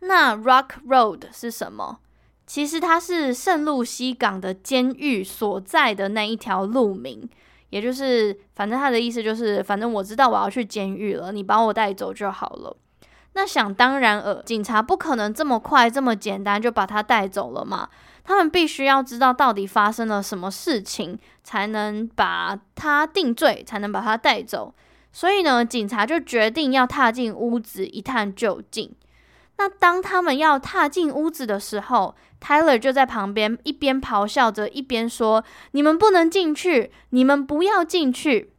[0.00, 2.00] 那 Rock Road 是什么？
[2.46, 7.26] 其实它是圣露西港的监狱所在的那一条路名，
[7.70, 12.76] 也就是，反正他的意思就是，反正我知道我要去监狱了，你把我带走就好了。
[13.32, 17.88] 那想当然尔，警察不可能这么快这么简单就把他带走了嘛，
[18.22, 24.74] 他们必须要知道到底发生了什么事情，才能把他定罪，才能把他带走。
[25.12, 28.94] 所以呢，警察就决定要踏进屋子一探究竟。
[29.58, 38.52] 那当他们要踏进屋子的时候，Tyler 就在旁边一边咆哮着，一边说：“你们不能进去，你们不要进去。”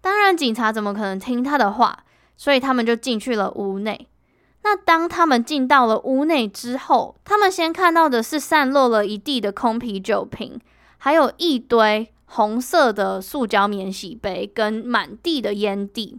[0.00, 2.04] 当然，警察怎么可能听他的话？
[2.36, 4.06] 所以他们就进去了屋内。
[4.62, 10.60] 那当他们进到了屋内之后，他们先看到的是散落了一地的空啤酒瓶，
[10.98, 16.18] 还有一堆红色的塑胶免洗杯跟满地的烟蒂。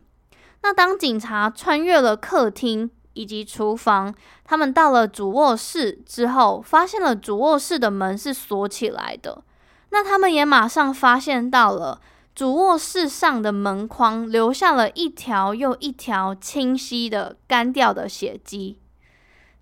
[0.61, 9.43] 那当警察穿越了客厅，以及厨房，他们到了主卧室之后，发现了主卧室的门是锁起来的。
[9.91, 11.99] 那他们也马上发现到了
[12.35, 18.79] 主卧室上的门框留下了一条又一条清晰的干掉的血迹。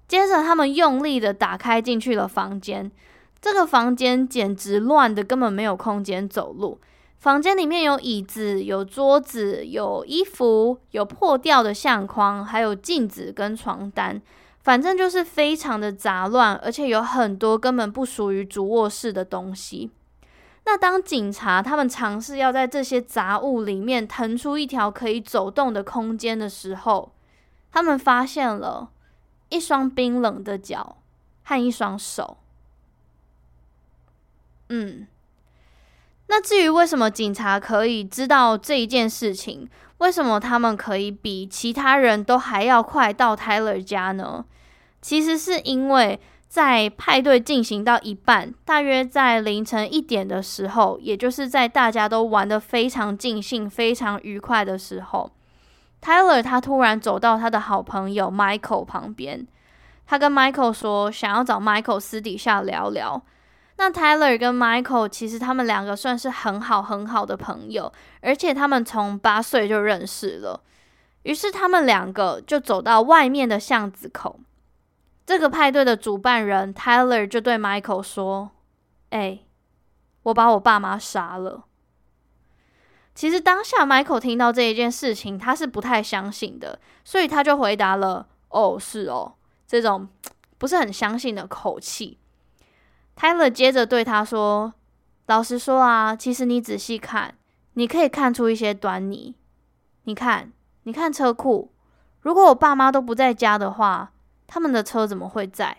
[0.08, 2.92] 接着，他们用力的打开进去了房间，
[3.42, 6.80] 这个房间简直乱的根本没有空间走路。
[7.18, 14.22] 房间里面有椅子、有桌子、有衣服、有破掉的相框，还有镜子跟床单，
[14.62, 19.90] 反正就是非常的杂乱，而且有很多根本不属于主卧室的东西。
[20.66, 27.12] 那当警察他们尝试要在这些杂物里面腾出一条可以走动的空间的时候，
[27.72, 28.90] 他们发现了
[29.50, 30.98] 一双冰冷的脚
[31.44, 32.38] 和一双手。
[34.70, 35.08] 嗯。
[36.30, 44.44] 那至于为什么警察可以知道这一件事情，为什么他们可以比其他人都还要快到 Tyler 家呢？
[45.02, 55.32] 其实是因为在派对进行到一半，大约在凌晨一点的时候，也就是在大家都玩得非常尽兴、非常愉快的时候
[56.02, 59.48] ，Tyler 他突然走到他的好朋友 Michael 旁边，
[60.06, 63.24] 他跟 Michael 说，想要找 Michael 私底下聊聊。
[63.78, 70.62] 那 Tyler 跟 Michael 其实他们两个算是很好很好的朋友，而且他们从八岁就认识了。
[71.24, 74.40] 于是他们两个就走到外面的巷子口。
[75.26, 78.52] 这个派对的主办人 Tyler 就对 Michael 说
[79.12, 79.40] ：“哎，
[80.24, 81.66] 我把我爸妈杀了。”
[83.14, 89.36] 其实当下 Michael 听到这一件事情，他是不太相信的，所以他就回答了：“哦，是哦。”
[89.68, 90.08] 这种
[90.58, 92.18] 不是很相信的口气。
[93.20, 94.76] Tyler 接着对他说
[95.26, 97.34] ：“老实说啊，其实你仔细看，
[97.74, 99.34] 你可以看出一些端倪。
[100.04, 100.54] 你看，
[100.84, 101.72] 你看车库，
[102.22, 104.14] 如果我爸妈都不在家的话，
[104.46, 105.78] 他们的车怎么会在？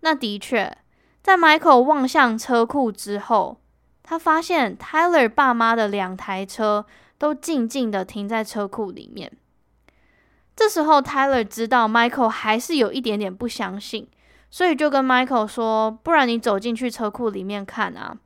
[0.00, 0.76] 那的确，
[1.22, 3.62] 在 Michael 望向车库之后，
[4.02, 6.84] 他发现 Tyler 爸妈的两台车
[7.16, 9.32] 都静静的停在车库里面。
[10.54, 14.06] 这时候，Tyler 知道 Michael 还是有一点点不相信。”
[14.50, 18.16] 所以就跟 Michael 说，不然你走进去车库里面看啊。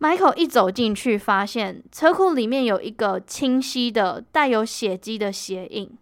[0.00, 5.98] Michael 一走进去，发现车库里面有一个清晰的带有血迹的鞋印。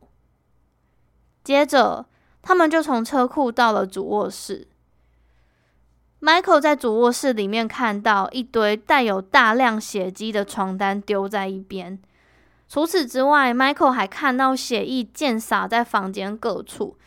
[1.43, 2.07] 接着，
[2.43, 4.69] 他们就从车库到了主卧室。
[6.21, 11.99] Michael 在主卧室里面看到一堆带有大量血迹的床单丢在一边。
[12.69, 16.99] 除此之外，Michael 还看到血迹溅洒在房间各处。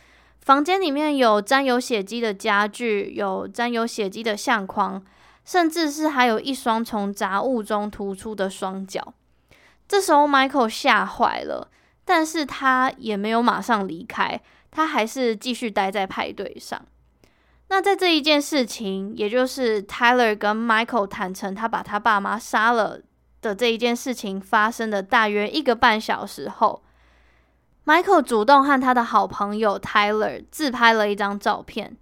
[0.50, 5.00] 房间里面有沾有血迹的家具，有沾有血迹的相框，
[5.44, 9.14] 甚至是还有一双从杂物中突出的双脚。
[9.86, 11.70] 这时候，Michael 吓坏了，
[12.04, 14.40] 但是他也没有马上离开，
[14.72, 16.84] 他还是继续待在派对上。
[17.68, 23.00] 那在这一件事情，也就是 Tyler 跟 Michael 坦承他把他爸妈杀了
[23.40, 26.82] 的这一件事情发生的大约一个半小时后。
[27.84, 31.96] Michael 主动和他的好朋友 Tyler 自拍了一张照片，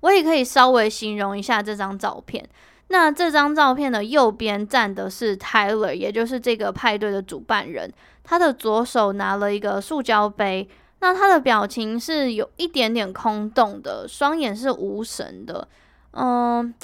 [0.00, 2.48] 我也可以稍微形容一下这张照片。
[2.88, 7.92] 那这张照片的右边站的是 Tyler，也就是这个派对的主办人。
[8.24, 10.68] 他的左手拿了一个塑胶杯，
[10.98, 15.68] 那他的表情是有一点点空洞的，双眼是无神的，
[16.12, 16.74] 嗯，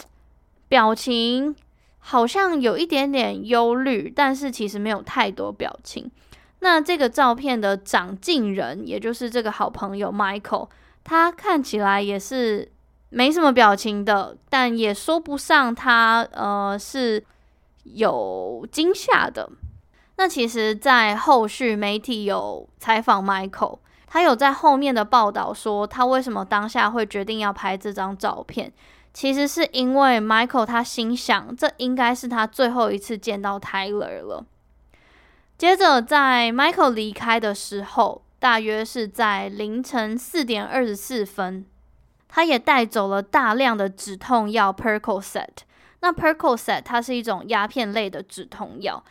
[0.68, 1.56] 表情
[1.98, 6.08] 好像有一点点忧虑，但是其实没有太多表情。
[6.60, 10.68] 那这个照片的掌镜人，也就是这个好朋友 Michael，
[11.04, 12.72] 他看起来也是。
[13.08, 17.24] 没什么表情的，但也说不上他呃是
[17.84, 19.48] 有惊吓的。
[20.16, 23.78] 那其实，在后续媒体有采访 Michael，
[24.08, 28.72] 他有在后面的报道说，他为什么当下会决定要拍这张照片，
[29.14, 34.44] 其实是因为 Michael 他心想，这应该是他最后一次见到 Tyler 了。
[35.58, 41.64] 接着，在 Michael 离开的时候，大约是在凌晨四点二十四分。
[42.28, 45.48] 他也带走了大量的止痛药 Percocet。
[46.00, 49.02] 那 Percocet 它是一种鸦片类的止痛药。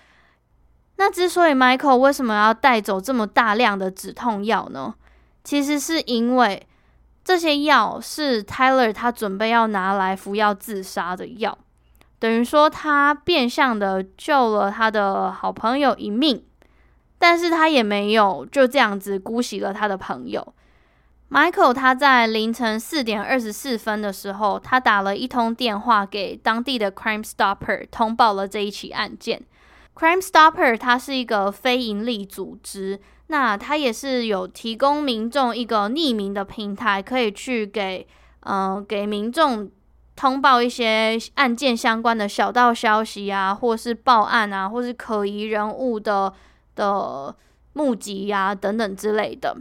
[0.98, 4.94] 那之所以 Michael 为什么要带走这么大量的止痛药呢？
[5.44, 6.68] 其实是因为
[7.24, 11.58] 这些药是 Tyler 他准备要拿来服药自杀的药，
[12.26, 16.44] 等于说他变相的救了他的好朋友一命，
[17.20, 20.56] 但是他也没有就这样子姑息了他的朋友。
[21.30, 29.44] Michael 他在凌晨四点二十四分的时候，他打了一通电话给当地的 Crime Stopper，通报了这一起案件。
[29.94, 38.08] Crime Stopper 它是一个非营利组织，那它也是有提供民众一个匿名的平台，可以去给
[38.40, 39.70] 嗯、呃、给民众
[40.16, 46.34] 通报一些案件相关的小道消息啊，或是报案啊，或是可疑人物的
[46.76, 47.36] 的
[47.74, 49.58] 目击呀、啊、等等之类的。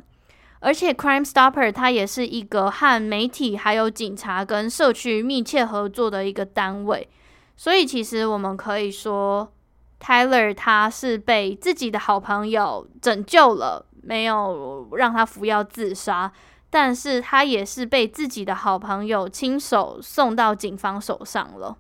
[0.61, 7.07] 而且，Crime Stopper 它也是一个和媒体、还有警察跟社区密切合作的一个单位。
[7.55, 9.53] 所以，其实我们可以说
[10.01, 16.33] ，Tyler 他是被自己的好朋友拯救了，没有让他服药自杀，
[16.75, 21.77] 但是他也是被自己的好朋友亲手送到警方手上了。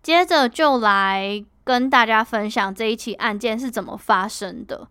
[0.00, 4.86] 接着就来跟大家分享这一起案件是怎么发生的。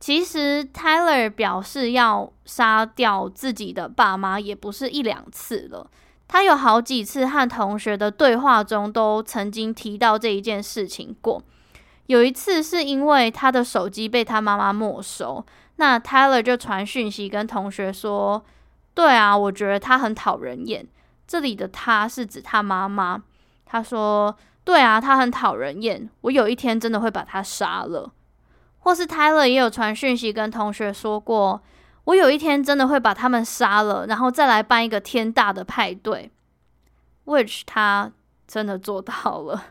[0.00, 5.88] 其实，Tyler 表示要杀掉自己的爸妈也不是一两次了。
[6.26, 11.44] 他有好几次和同学的对话中都曾经提到这一件事情过。
[12.06, 15.44] 有一次是因为他的手机被他妈妈没收，
[15.76, 18.44] 那 Tyler 就传讯息跟同学说
[18.92, 20.86] ：“对啊，我觉得他很讨人厌。”
[21.26, 23.22] 这里的他是指他妈妈。
[23.64, 26.10] 他说：“对啊，他很讨人厌。
[26.22, 28.12] 我有一天真的会把他杀了。”
[28.80, 31.62] 或是 Tyler 也有传讯息跟同学说过，
[32.04, 36.30] 我有一天真的会把他们杀了，然后再来办一个天大的派对
[37.24, 38.10] ，which 他
[38.46, 39.66] 真的做到了。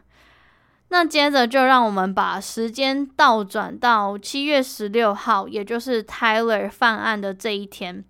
[0.93, 8.03] 那接着就让我们把时间倒转到七月十六号，也就是 Tyler 犯案的这一天。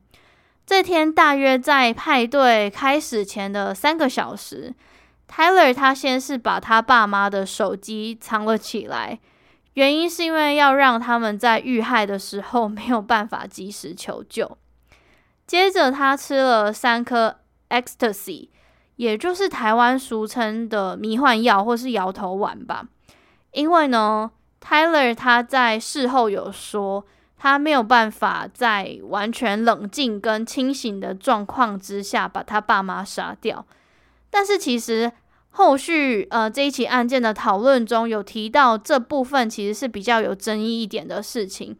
[0.66, 4.74] 这天大约在派对开始前的三个小时
[5.30, 9.20] ，Tyler 他先是把他爸妈的手机藏了起来。
[9.76, 14.58] 原因是因为要让他们在遇害的时候没有办法及时求救。
[15.46, 17.38] 接着，他吃了三颗
[17.70, 18.50] ecstasy，
[19.02, 22.86] 也就是台湾俗称的迷幻药或是摇头丸吧。
[23.52, 24.30] 因为呢
[24.64, 27.04] ，Tyler 他在事后有说，
[27.36, 33.66] 他没有办法在完全冷静跟清醒的状况之下把他爸妈杀掉。
[34.30, 35.12] 但是其实。
[35.54, 41.76] 后续呃，这一起案件的讨论中有提到这部分其实是比较有争议一点的事情，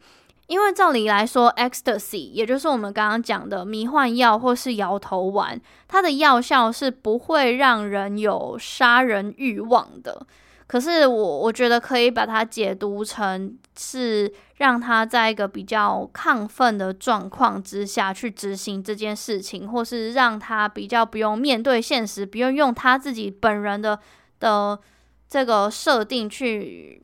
[0.52, 10.26] 因为照理来说，ecstasy 也就是我们刚刚讲的迷幻药或是摇头丸，它的药效是不会让人有杀人欲望的。
[10.66, 23.98] 可是我我觉得可以把它解读成是让他在一个比较亢奋的状况之下去执行这件事情，或是让他比较不用面对现实，不用用他自己本人的
[24.38, 24.78] 的
[25.26, 27.02] 这个设定去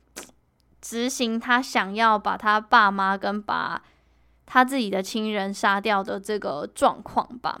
[0.81, 3.81] 执行他想要把他爸妈跟把
[4.45, 7.59] 他自己的亲人杀掉的这个状况吧。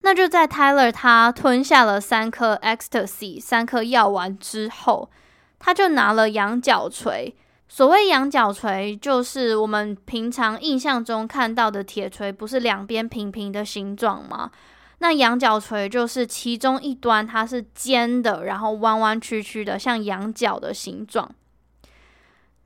[0.00, 5.10] 那就在 Tyler 他吞下了三颗 ecstasy 三颗药丸之后，
[5.58, 7.36] 他就拿了羊角锤。
[7.68, 14.50] 所谓羊角锤，就是我们平常印象中看到的铁锤，不是两边平平的形状吗？
[14.98, 21.28] 那羊角锤就是其中一端它是尖的，然后弯弯曲曲的，像羊角的形状。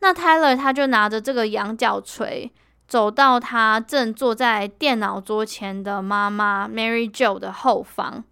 [0.07, 2.53] 那 Tyler 他就拿着这个羊角锤。
[2.87, 8.23] 走到他正坐在电脑桌前的妈妈 Mary Jo 的后方，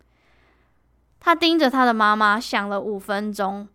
[1.19, 3.67] 他盯着他的妈妈想了五分钟，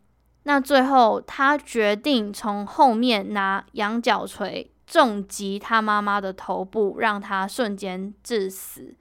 [0.43, 8.95] 那最后他决定从后面拿羊角锤重击他妈妈的头部，让他瞬间致死。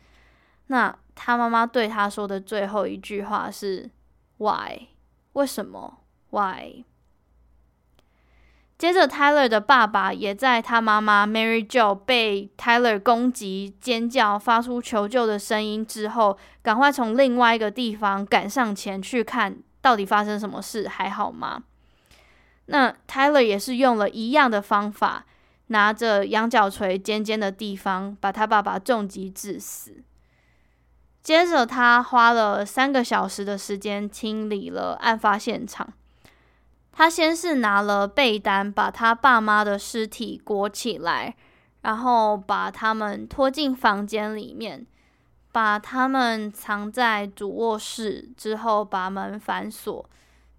[0.67, 3.89] 那他妈妈对他说的最后一句话是
[4.39, 4.89] “Why？”
[5.35, 5.99] 为什么
[6.31, 6.83] ？Why？
[8.79, 21.65] 接着，Tyler 的爸爸也在他妈妈 Mary Jo 被 Tyler 攻击、尖叫、发出求救的声音之后，赶快从另外一个地方赶上前去看到底发生什么事，还好吗？
[22.67, 25.27] 那 Tyler 也是用了一样的方法，
[25.67, 30.05] 拿着羊角锤尖尖的地方把他爸爸重击致死。
[31.21, 35.95] 接着，他花了三个小时的时间清理了案发现场。
[36.99, 41.37] 他先是拿了被单把他爸妈的尸体裹起来，
[41.83, 44.85] 然后把他们拖进房间里面，
[45.53, 50.11] 把他们藏在主卧室，之后把门反锁，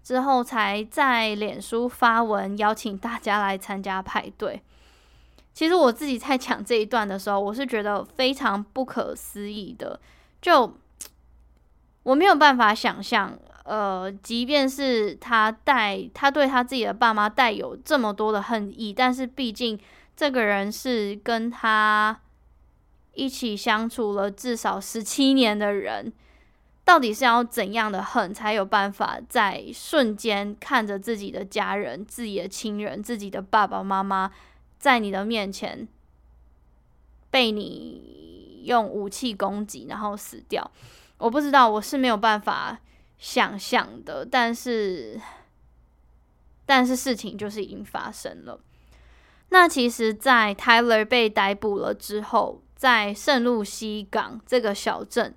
[0.02, 4.62] 之后才在脸书发文邀请大家来参加派对。
[5.52, 10.00] 其实我自己在讲这一段的时候，我是觉得非常不可思议的，
[10.40, 10.74] 就
[12.02, 13.38] 我没有办法想象。
[13.70, 19.78] 呃，即便是他带他对他自己的爸妈带有这么多的恨意，但是毕竟
[20.16, 22.20] 这个人是跟他
[23.14, 26.12] 一起相处了至少十七年的人，
[26.84, 34.32] 到底是要怎样的恨才有办法在瞬间看着自己的家人、自己的亲人、自己的爸爸妈妈
[34.80, 35.86] 在你的面前
[37.30, 40.68] 被你用武器攻击，然后死掉？
[41.18, 42.80] 我不知道，我是没有办法。
[43.20, 45.20] 想象的，但是，
[46.66, 48.58] 但是事情就是已经发生了。
[49.50, 55.34] 那其实，在 Tyler 被逮捕了之后，在圣露西港这个小镇，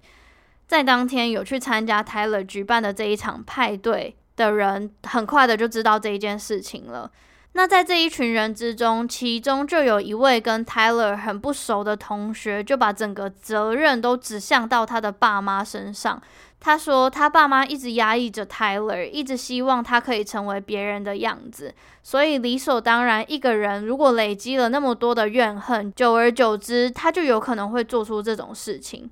[0.65, 7.11] 在当天有去参加 Tyler 举办的这一场派对的人，很快的就知道这一件事情了。
[7.55, 16.19] 那在这一群人之中，其中就有一位跟 Tyler 很不熟的同学，就把整个责任都指向到他的爸妈身上。
[16.65, 29.11] 他说，他爸妈一直压抑着 Tyler，一直希望他可以成为别人的样子，所以理所当然，一个人如果累积了那么多的怨恨，久而久之，他就有可能会做出这种事情。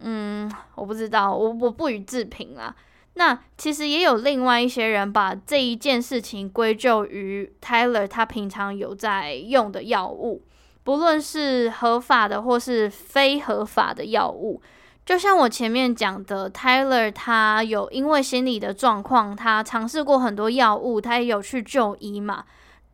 [0.00, 2.76] 嗯，我不知道，我我不予置评啦。
[3.14, 10.42] 那其实也有另外一些人把这一件事情归咎于 Tyler，他平常有在用的药物，
[10.84, 14.60] 不论是合法的或是非合法的药物。
[15.08, 22.44] 就像我前面讲的，Tyler 他有因为心理的状况，他尝试过很多药物，他也有去就医嘛。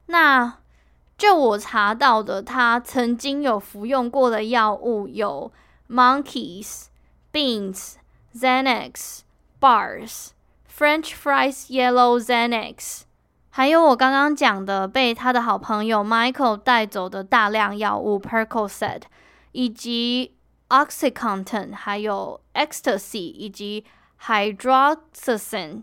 [0.07, 0.59] 那
[1.19, 5.51] 就我查到的，他曾经有服用过的药物有
[5.91, 6.85] Monkeys、
[7.33, 7.95] Beans、
[8.33, 9.23] Xanax。
[9.61, 10.33] Bars,
[10.71, 13.01] French fries, yellow Xanax，
[13.49, 19.01] 还有我刚刚讲的被他的好朋友 Michael 带走的大量药物 Percocet，
[19.53, 20.34] 以及
[20.75, 23.85] Oxycontin，还有 Ecstasy，以及
[24.23, 25.83] Hydroxyzine，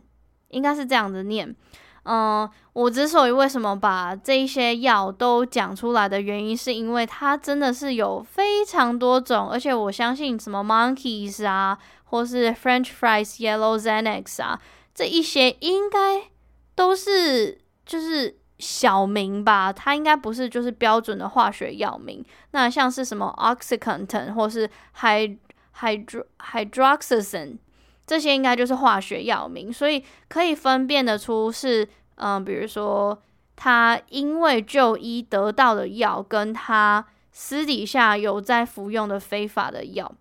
[0.49, 1.55] 应该是这样子念。
[2.03, 11.77] 嗯，我之所以为什么把这一些药都讲出来的原因，是因为它真的是有非常多种，而且我相信什么 Monkeys 啊。
[12.11, 14.59] 或是 French fries Yellow Xanax 啊，
[14.93, 16.29] 这一些应该
[16.75, 22.23] 都是就是小名吧，它应该不是就是标准的化学药名。
[22.51, 27.57] 那像是什么 Oxycontin 或是 hydro hydroxyzin
[28.05, 33.19] 这些应该就是化学药名，所以可以分辨得出是嗯、比如说
[33.55, 40.11] 他因为就医得到的药，跟他私底下有在服用的非法的药。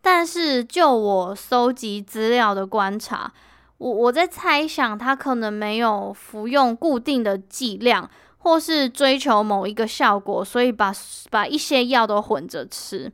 [0.00, 3.32] 但是，就我搜集资料的观察，
[3.84, 10.90] 我我在猜想，他可能没有服用固定的剂量，或是追求某一个效果，所以把
[11.30, 13.12] 把一些药都混着吃。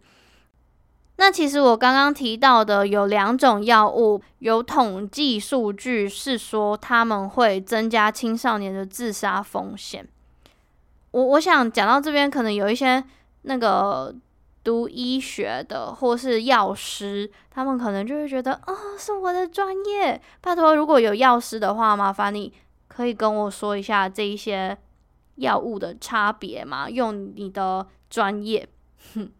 [1.16, 10.06] 那其实我刚刚提到的有两种药物，有统计数据是说他们会增加青少年的自杀风险。
[11.10, 13.02] 我我想讲到这边，可能有一些
[13.42, 14.14] 那个。
[14.62, 20.20] 读医学的或是药师，他们可能就会觉得，哦，是我的专业。
[20.40, 22.52] 拜托，如果有药师的话，麻烦你
[22.86, 24.76] 可以跟我说一下这一些
[25.36, 26.90] 药物的差别吗？
[26.90, 28.68] 用你的专业，
[29.14, 29.30] 哼，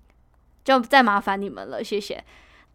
[0.65, 2.25] 就再麻烦你们了，谢谢。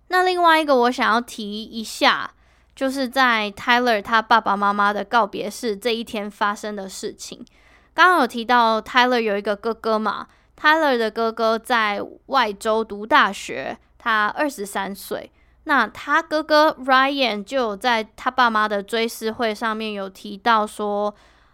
[0.10, 2.32] 那另外一个我想要提一下，
[2.76, 7.44] 就是在 Tyler 他爸爸妈妈的告别式这一天发生的事情。
[7.96, 10.28] 刚刚有提到 Tyler 有一个哥哥嘛。
[10.56, 15.32] Tyler 的哥哥在外州读大学，他二十三岁。
[15.66, 21.14] 那他哥哥 Ryan 就有在他爸妈的追思会上面有提到说，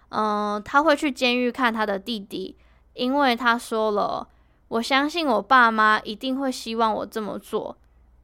[0.09, 2.57] 嗯、他会去监狱看他的弟弟，
[2.93, 4.27] 因为他说了，
[4.67, 7.77] 我相信我爸妈一定会希望我这么做，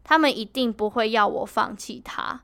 [0.03, 2.41] 他们一定不会要我放弃他。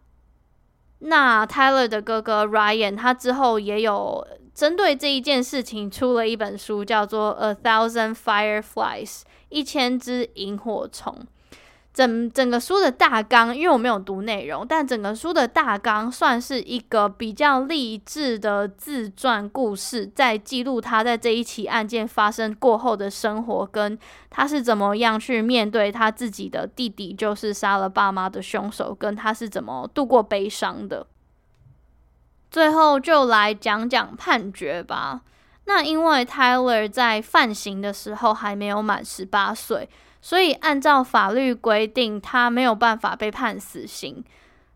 [1.00, 9.10] 那 Tyler 的哥哥 Ryan 他之后也有针对这一件事情出了一本书，叫做《A Thousand Fireflies》，
[9.50, 11.26] 一千只萤火虫。
[11.94, 23.96] 整整个书的大纲，因为我没有读内容，但整个书的大纲算是一个比较励志的自传故事，在记录他在这一起案件发生过后的生活，跟
[24.32, 31.06] 他是怎么样去面对他自己的弟弟，就是杀了爸妈的凶手，跟他是怎么度过悲伤的。
[32.54, 35.22] 最后就来讲讲判决吧。
[35.66, 39.90] 那因为 Tyler 在犯刑的时候还没有满十八岁。
[40.22, 44.24] 所以，按照法律规定，他没有办法被判死刑。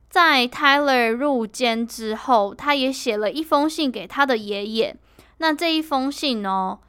[0.10, 4.98] 在 Tyler 入监之后，他也写了一封信给他的爷爷。
[5.38, 6.80] 那这一封信呢，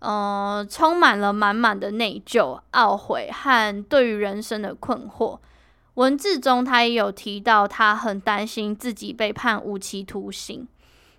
[0.00, 5.38] 呃，充满了满满的内疚、懊悔和对于人生的困惑。
[6.00, 10.66] 文字中，他也有提到，他很担心自己被判无期徒刑。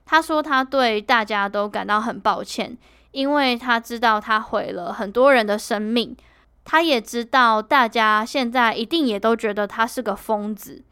[0.07, 2.75] 他说，他对大家都感到很抱歉，
[3.11, 6.17] 因为他知道他毁了很多人的生命。
[6.65, 10.83] 他也知道，大家现在一定也都觉得他是个疯子。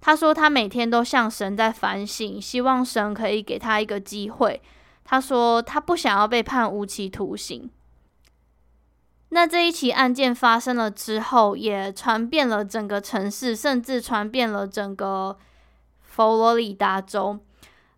[0.00, 4.62] 他说，他每天都向神在反省，希望神可以给他一个机会。
[5.02, 7.68] 他说，他不想要被判无期徒刑。
[9.34, 15.38] 那这一起案件发生了之后，也传遍了整个城市，甚至传遍了整个
[16.02, 17.38] 佛罗里达州。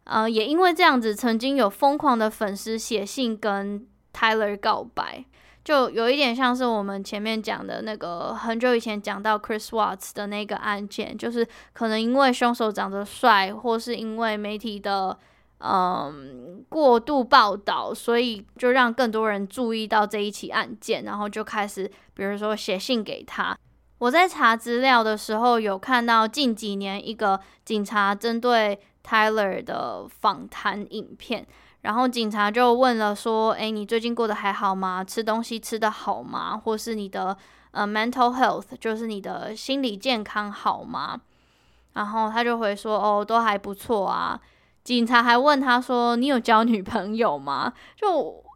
[0.05, 5.24] 呃，也因为这样子，曾经有疯狂的粉丝写信跟 Tyler 告白。
[5.64, 15.18] 就有一点像是我们前面讲的那个很久以前讲到 Chris Watts 的那个案件，就是可能因为凶手长得帅，或是因为媒体的
[15.67, 23.57] 嗯过度报道，所以就让更多人注意到这一起案件，然后就开始比如说写信给他。
[23.99, 31.47] 我在查资料的时候有看到近几年一个警察针对 Tyler 的访谈影片。
[31.83, 35.05] 然后警察就问了说：“诶，你最近过得还好吗？
[35.05, 36.57] 吃东西吃得好吗？
[36.57, 37.37] 或是你的
[37.73, 41.21] 呃 mental health，就是你的心理健康好吗？”
[41.93, 44.41] 然后他就回说：“哦，都还不错啊。”
[44.85, 48.11] 警察还问他说：“你有交女朋友吗？”就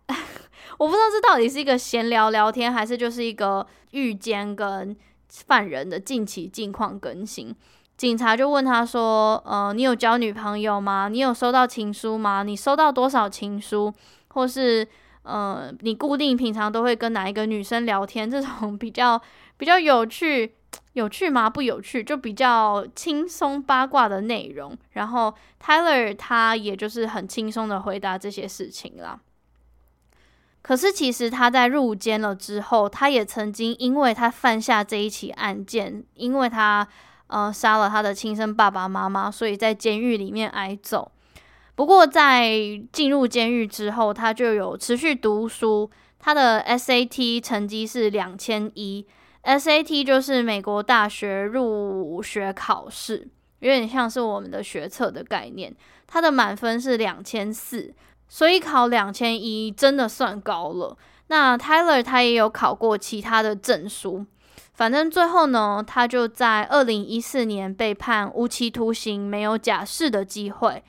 [0.79, 4.95] 我不知道这到底是一个闲聊聊天，还是就是一个狱监跟
[5.29, 7.55] 犯人的近期近况更新。
[7.97, 11.09] 警察就问他说：“呃，你有交女朋友吗？
[11.09, 12.43] 你有收到情书吗？
[12.43, 13.93] 你收到多少情书？
[14.29, 14.87] 或是
[15.23, 18.31] 呃，你固定平常都会跟哪一个女生聊天？
[18.31, 19.21] 这种比较
[19.57, 20.55] 比较有趣，
[20.93, 21.49] 有趣吗？
[21.49, 24.77] 不有趣，就比较轻松八卦的内容。
[24.93, 29.21] 然后 Tyler 他也就是很轻松的回答这些事情啦。
[30.63, 36.87] 可是其实他在入监了之后，他也曾经因为他犯下这一起案件，因为他。
[37.31, 41.13] 呃，杀了他的亲生爸爸妈妈，所以在监狱里面挨揍。
[41.75, 42.51] 不过在
[42.91, 45.91] 进入监狱之后，他就有持续读书。
[46.19, 49.07] 他的 SAT 成绩是两千一
[49.49, 53.27] ，SAT 就是美国大学入学考试，
[53.61, 55.75] 有点像是我们的学测的概念。
[56.07, 57.95] 它的满分是两千四，
[58.29, 60.97] 所以考两千一真的算高了。
[61.29, 64.27] 那 Tyler 他也有考过其他的证书。
[64.75, 70.85] 反正最后呢，他就在二零一四年被判无期徒刑，没有假释的机会。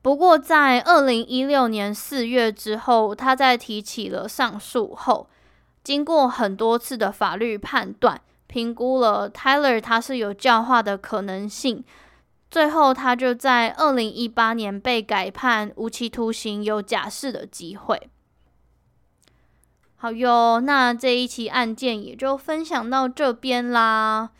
[0.00, 5.28] 不过在二零一六年四月之后，他在提起了上诉后，
[5.86, 11.84] 经过很多次的法律判断，评估了 Tyler 他是有教化的可能性，
[12.50, 18.10] 最后他就在二零一八年被改判无期徒刑，有假释的机会。
[19.94, 24.30] 好哟，那这一起案件也就分享到这边啦。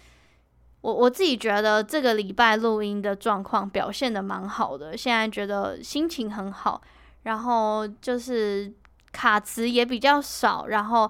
[0.81, 6.83] 我我自己觉得这个礼拜录音的状况表现得蛮好的，现在觉得心情很好，
[7.23, 8.75] 然后就是
[9.13, 11.09] 卡词也比较少，然后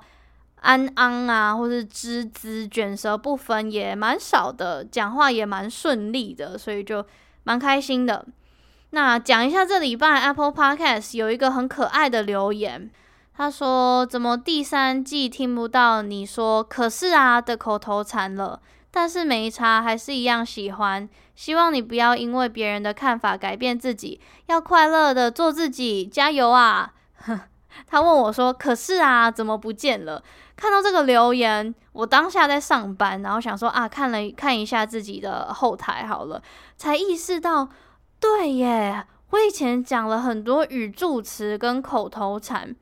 [0.62, 7.04] 安安啊或是之字卷舌部分也蛮少的，讲话也蛮顺利的，所以就
[7.44, 8.26] 蛮开心的。
[8.90, 12.90] 那讲一下这礼拜 Apple Podcast 有一个很可爱的留言。
[13.38, 18.62] 他说：“怎么第三季听不到你说‘可是啊’的口头禅了？
[18.90, 21.06] 但是没差，还是一样喜欢。
[21.34, 26.94] 希望你不要因为别人的看法改变自己，要快乐的做自己，加油啊！”
[27.86, 30.22] 他问我说：“可是啊，怎么不见了？”
[30.56, 36.42] 看到这个留言，我当下在上班，然后想说啊，看了看一下自己的后台好了，
[36.76, 37.68] 才意识到，
[38.18, 42.74] 对耶，我以前讲了很多语助词跟口头禅，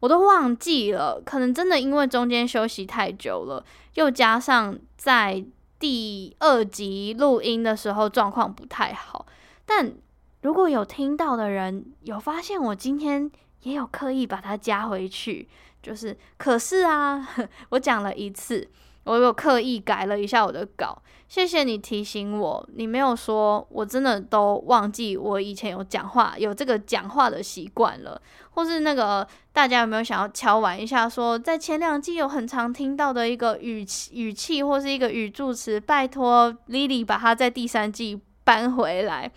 [0.00, 1.22] 我都忘记了。
[1.24, 3.64] 可能真的因为中间休息太久了，
[3.94, 5.42] 又加上在
[5.78, 9.24] 第二集录音的时候状况不太好。
[9.64, 9.94] 但
[10.42, 13.30] 如果有听到的人有发现，我今天
[13.68, 15.48] 也有刻意把它加回去。
[15.82, 17.28] 就是，可是啊，
[17.70, 18.68] 我讲了一次，
[19.04, 21.00] 我有刻意改了一下我的稿。
[21.28, 28.20] 谢谢你提醒我，你没有说，我真的都忘记我以前有讲话，有这个讲话的习惯了。
[28.50, 39.30] 或是那个大家有没有想要敲完一下说，说在前两季有很常听到的一个语气、语气或是一个语助词，拜托 Lily 把它在第三季搬回来。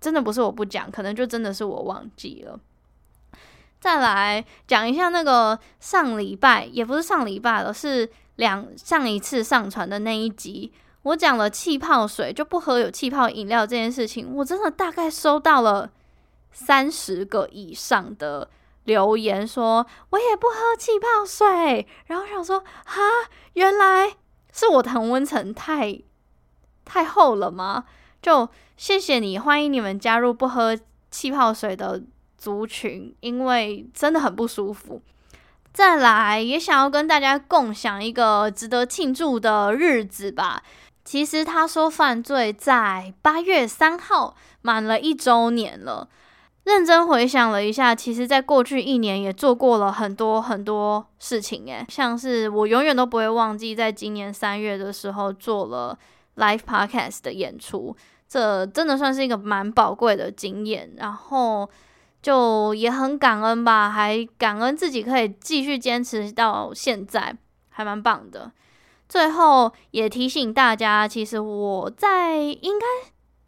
[0.00, 2.60] 真的不是我不讲，可能就真的是我忘记了。
[3.80, 10.72] 再来讲一下那个上礼拜，也不是上礼拜了，是两上一次上传的那一集，
[11.02, 15.90] 我讲了气泡水就不喝有气泡饮料这件事情，我真的大概收到了
[16.50, 18.50] 三十个以上的
[18.84, 23.00] 留言说，我也不喝气泡水，然后想说哈，
[23.52, 24.16] 原来
[24.52, 26.00] 是我同温层太
[26.84, 27.84] 太厚了吗？
[28.20, 30.76] 就谢谢你，欢迎你们加入不喝
[31.10, 32.02] 气泡水的
[32.38, 35.02] 族群，因为真的很不舒服。
[35.70, 40.62] 再来，也想要跟大家共享一个值得庆祝的日子吧。
[41.04, 46.08] 其实他说犯罪在八月三号满了一周年了。
[46.64, 55.98] 认真回想了一下，其实在过去一年也做过了很多很多事情，诶，像是我永远都不会忘记，在今年三月的时候做了
[56.36, 57.96] live podcast 的演出，
[58.28, 60.92] 这真的算是一个蛮宝贵的经验。
[60.96, 61.68] 然后。
[62.20, 67.36] 就也很感恩吧，还感恩自己可以继续坚持到现在，
[67.70, 68.52] 还蛮棒的。
[69.08, 72.86] 最后也提醒大家，其实我在应该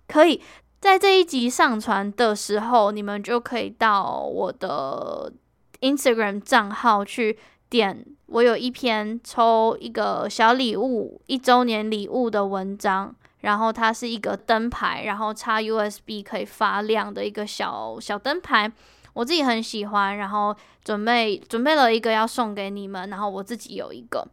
[0.06, 0.40] 可以
[0.80, 5.32] 在这一集上传的时候，你们就可以到我的
[5.80, 13.14] Instagram 账号去点，我有一篇抽一个小礼物，一周年礼物的文章。
[13.40, 18.70] 然后它是一个灯牌，然后插 USB 可以发亮的一个小小灯牌，
[19.14, 24.26] 我自己很喜欢，然后准备准备了一个要送给你们，然后我自己有一个。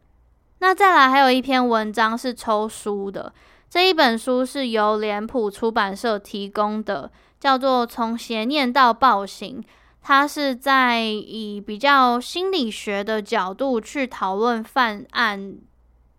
[0.58, 3.32] 那再来还有一篇文章是抽书的，
[3.70, 9.62] 这一本书是由脸谱出版社提供的，叫做《从邪念到暴行》，
[10.02, 15.54] 它是在以比较心理学的角度去讨论犯案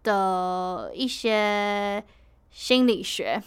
[0.04, 2.04] 的一些。
[2.52, 3.42] 心理学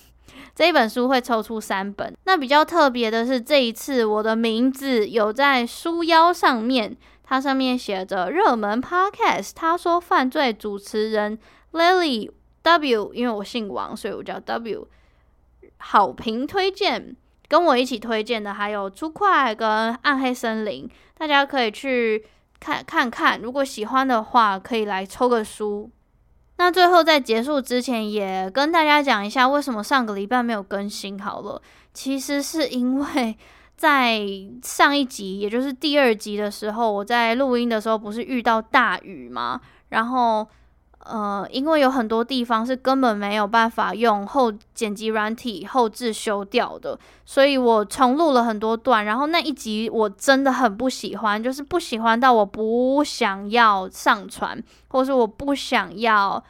[0.54, 9.52] 这一本书会抽出三本，那比较特别的是这一次我的名字有在书腰上面，它上面写着热门 Podcast。
[9.54, 11.38] 他说犯罪主持人
[11.72, 12.30] Lily
[12.62, 14.88] W，因为我姓王，所以我叫 W。
[15.78, 17.16] 好评推荐，
[17.48, 20.88] 跟我一起推荐的还有出快跟暗黑森林，
[21.18, 22.24] 大家可以去
[22.60, 25.90] 看看看，如果喜欢的话，可以来抽个书。
[26.62, 31.60] 那最后在结束之前，也跟大家讲一下为什么上个礼拜没有更新好了。
[31.92, 33.36] 其实是因为
[33.76, 34.20] 在
[34.62, 39.60] 上一集，也就是第二集的时候，我在录音的时候不是遇到大雨吗？
[39.88, 40.46] 然后。
[41.04, 49.04] 呃，因为有很多地方是根本没有办法用后剪辑软体后置修掉的，所以我重录了很多段。
[49.04, 56.42] 然后那一集我真的很不喜欢，就是不喜欢到我不想要上传，或是我不想要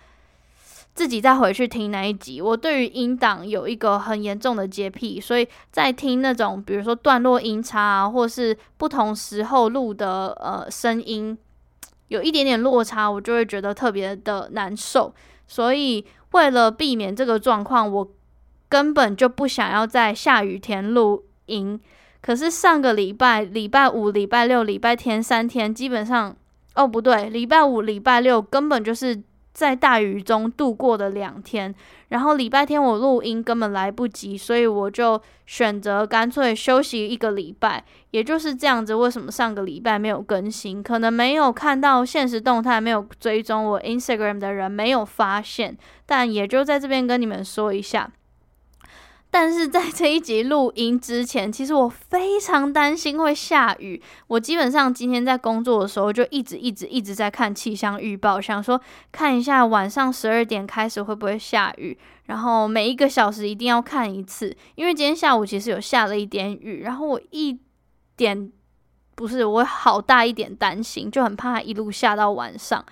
[0.95, 2.43] 自己再回去听那一集。
[2.43, 11.39] 我对于音档有一个很严重的洁癖，所以在听那种比如说段落音差啊，或是不同时候录的呃声音。
[12.13, 15.15] 有一点点落差，我就会觉得特别的难受。
[15.47, 18.11] 所以为了避免这个状况，我
[18.69, 21.81] 根本就不想要在下雨天露营。
[22.21, 26.37] 可是上个礼拜，礼拜五、礼拜六、礼拜天三天，基本上，
[26.75, 29.23] 哦不对，礼拜五、礼拜六根本就是。
[29.53, 31.75] 在大雨中度过的两天，
[32.09, 37.85] 然后礼拜天我录音根本来不及，所以我就选择干脆休息一个礼拜。
[38.11, 40.83] 也就是这样子，为什么上个礼拜没有更新？
[40.83, 45.77] 可能没有看到现实动态，没有追踪我 Instagram 的人没有发现，
[46.07, 48.11] 但也就在这边跟你们说一下。
[49.35, 54.01] 但是在这一集录音之前， 其实我非常担心会下雨。
[54.27, 58.79] 我基本上今天在工作的时候，就一直一直一直在看气象预报，想说
[59.11, 64.55] 看一下晚上十二点开始会不会下雨，然后每一个小时一定要看一次。
[64.75, 67.59] 因为今天下午其实有下了一点雨，然后我一
[68.15, 68.53] 点
[69.15, 72.85] 不是，我好大一点担心，就很怕一路下到晚上。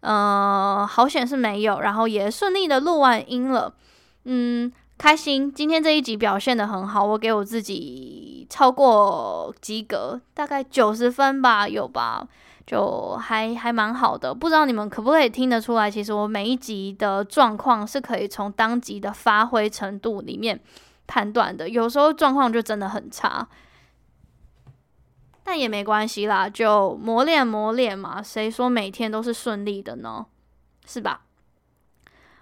[0.00, 3.72] 呃，好险是没有，然后也顺利的录完音了。
[4.24, 5.52] 嗯，开心。
[5.52, 12.26] 今天这一集表现的很好，我给我自己超过及格，大概九十分吧，有吧？
[12.66, 14.32] 就还还蛮好的。
[14.34, 15.90] 不知道你们可不可以听得出来？
[15.90, 20.58] 其实我每一集的状况是可以从当集的发挥程度里面
[21.06, 21.68] 判断的。
[21.68, 23.46] 有时候状况就真的很差。
[25.46, 28.22] 但也没关系啦，就磨练磨练嘛。
[28.22, 30.24] 谁说每天都是顺利的呢？
[30.86, 31.20] 是吧？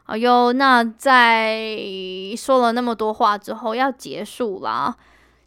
[0.04, 1.78] 好哟，那在
[2.36, 4.96] 说了那么多话之后，要结束啦。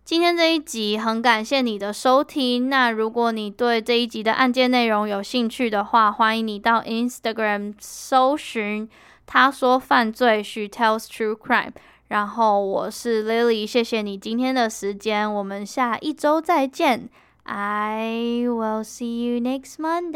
[0.04, 2.70] 今天这一集很感谢你的收听。
[2.70, 8.88] 那如果你对这一集的案件内容有兴趣的话，欢迎你到 Instagram 搜寻
[9.26, 11.74] “他说犯罪 She tells true crime”。
[12.08, 17.10] 然后我是 Lily，谢谢你今天的时间，我们下一周再见。
[17.44, 20.16] I will see you next Monday.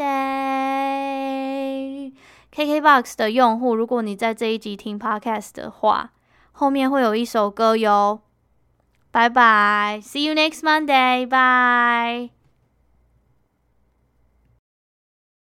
[2.54, 6.10] KKBOX 的用户，如果你在这一集听 Podcast 的话，
[6.52, 8.20] 后面会有一首歌哟。
[9.12, 11.26] 拜拜，See you next Monday.
[11.26, 12.39] Bye.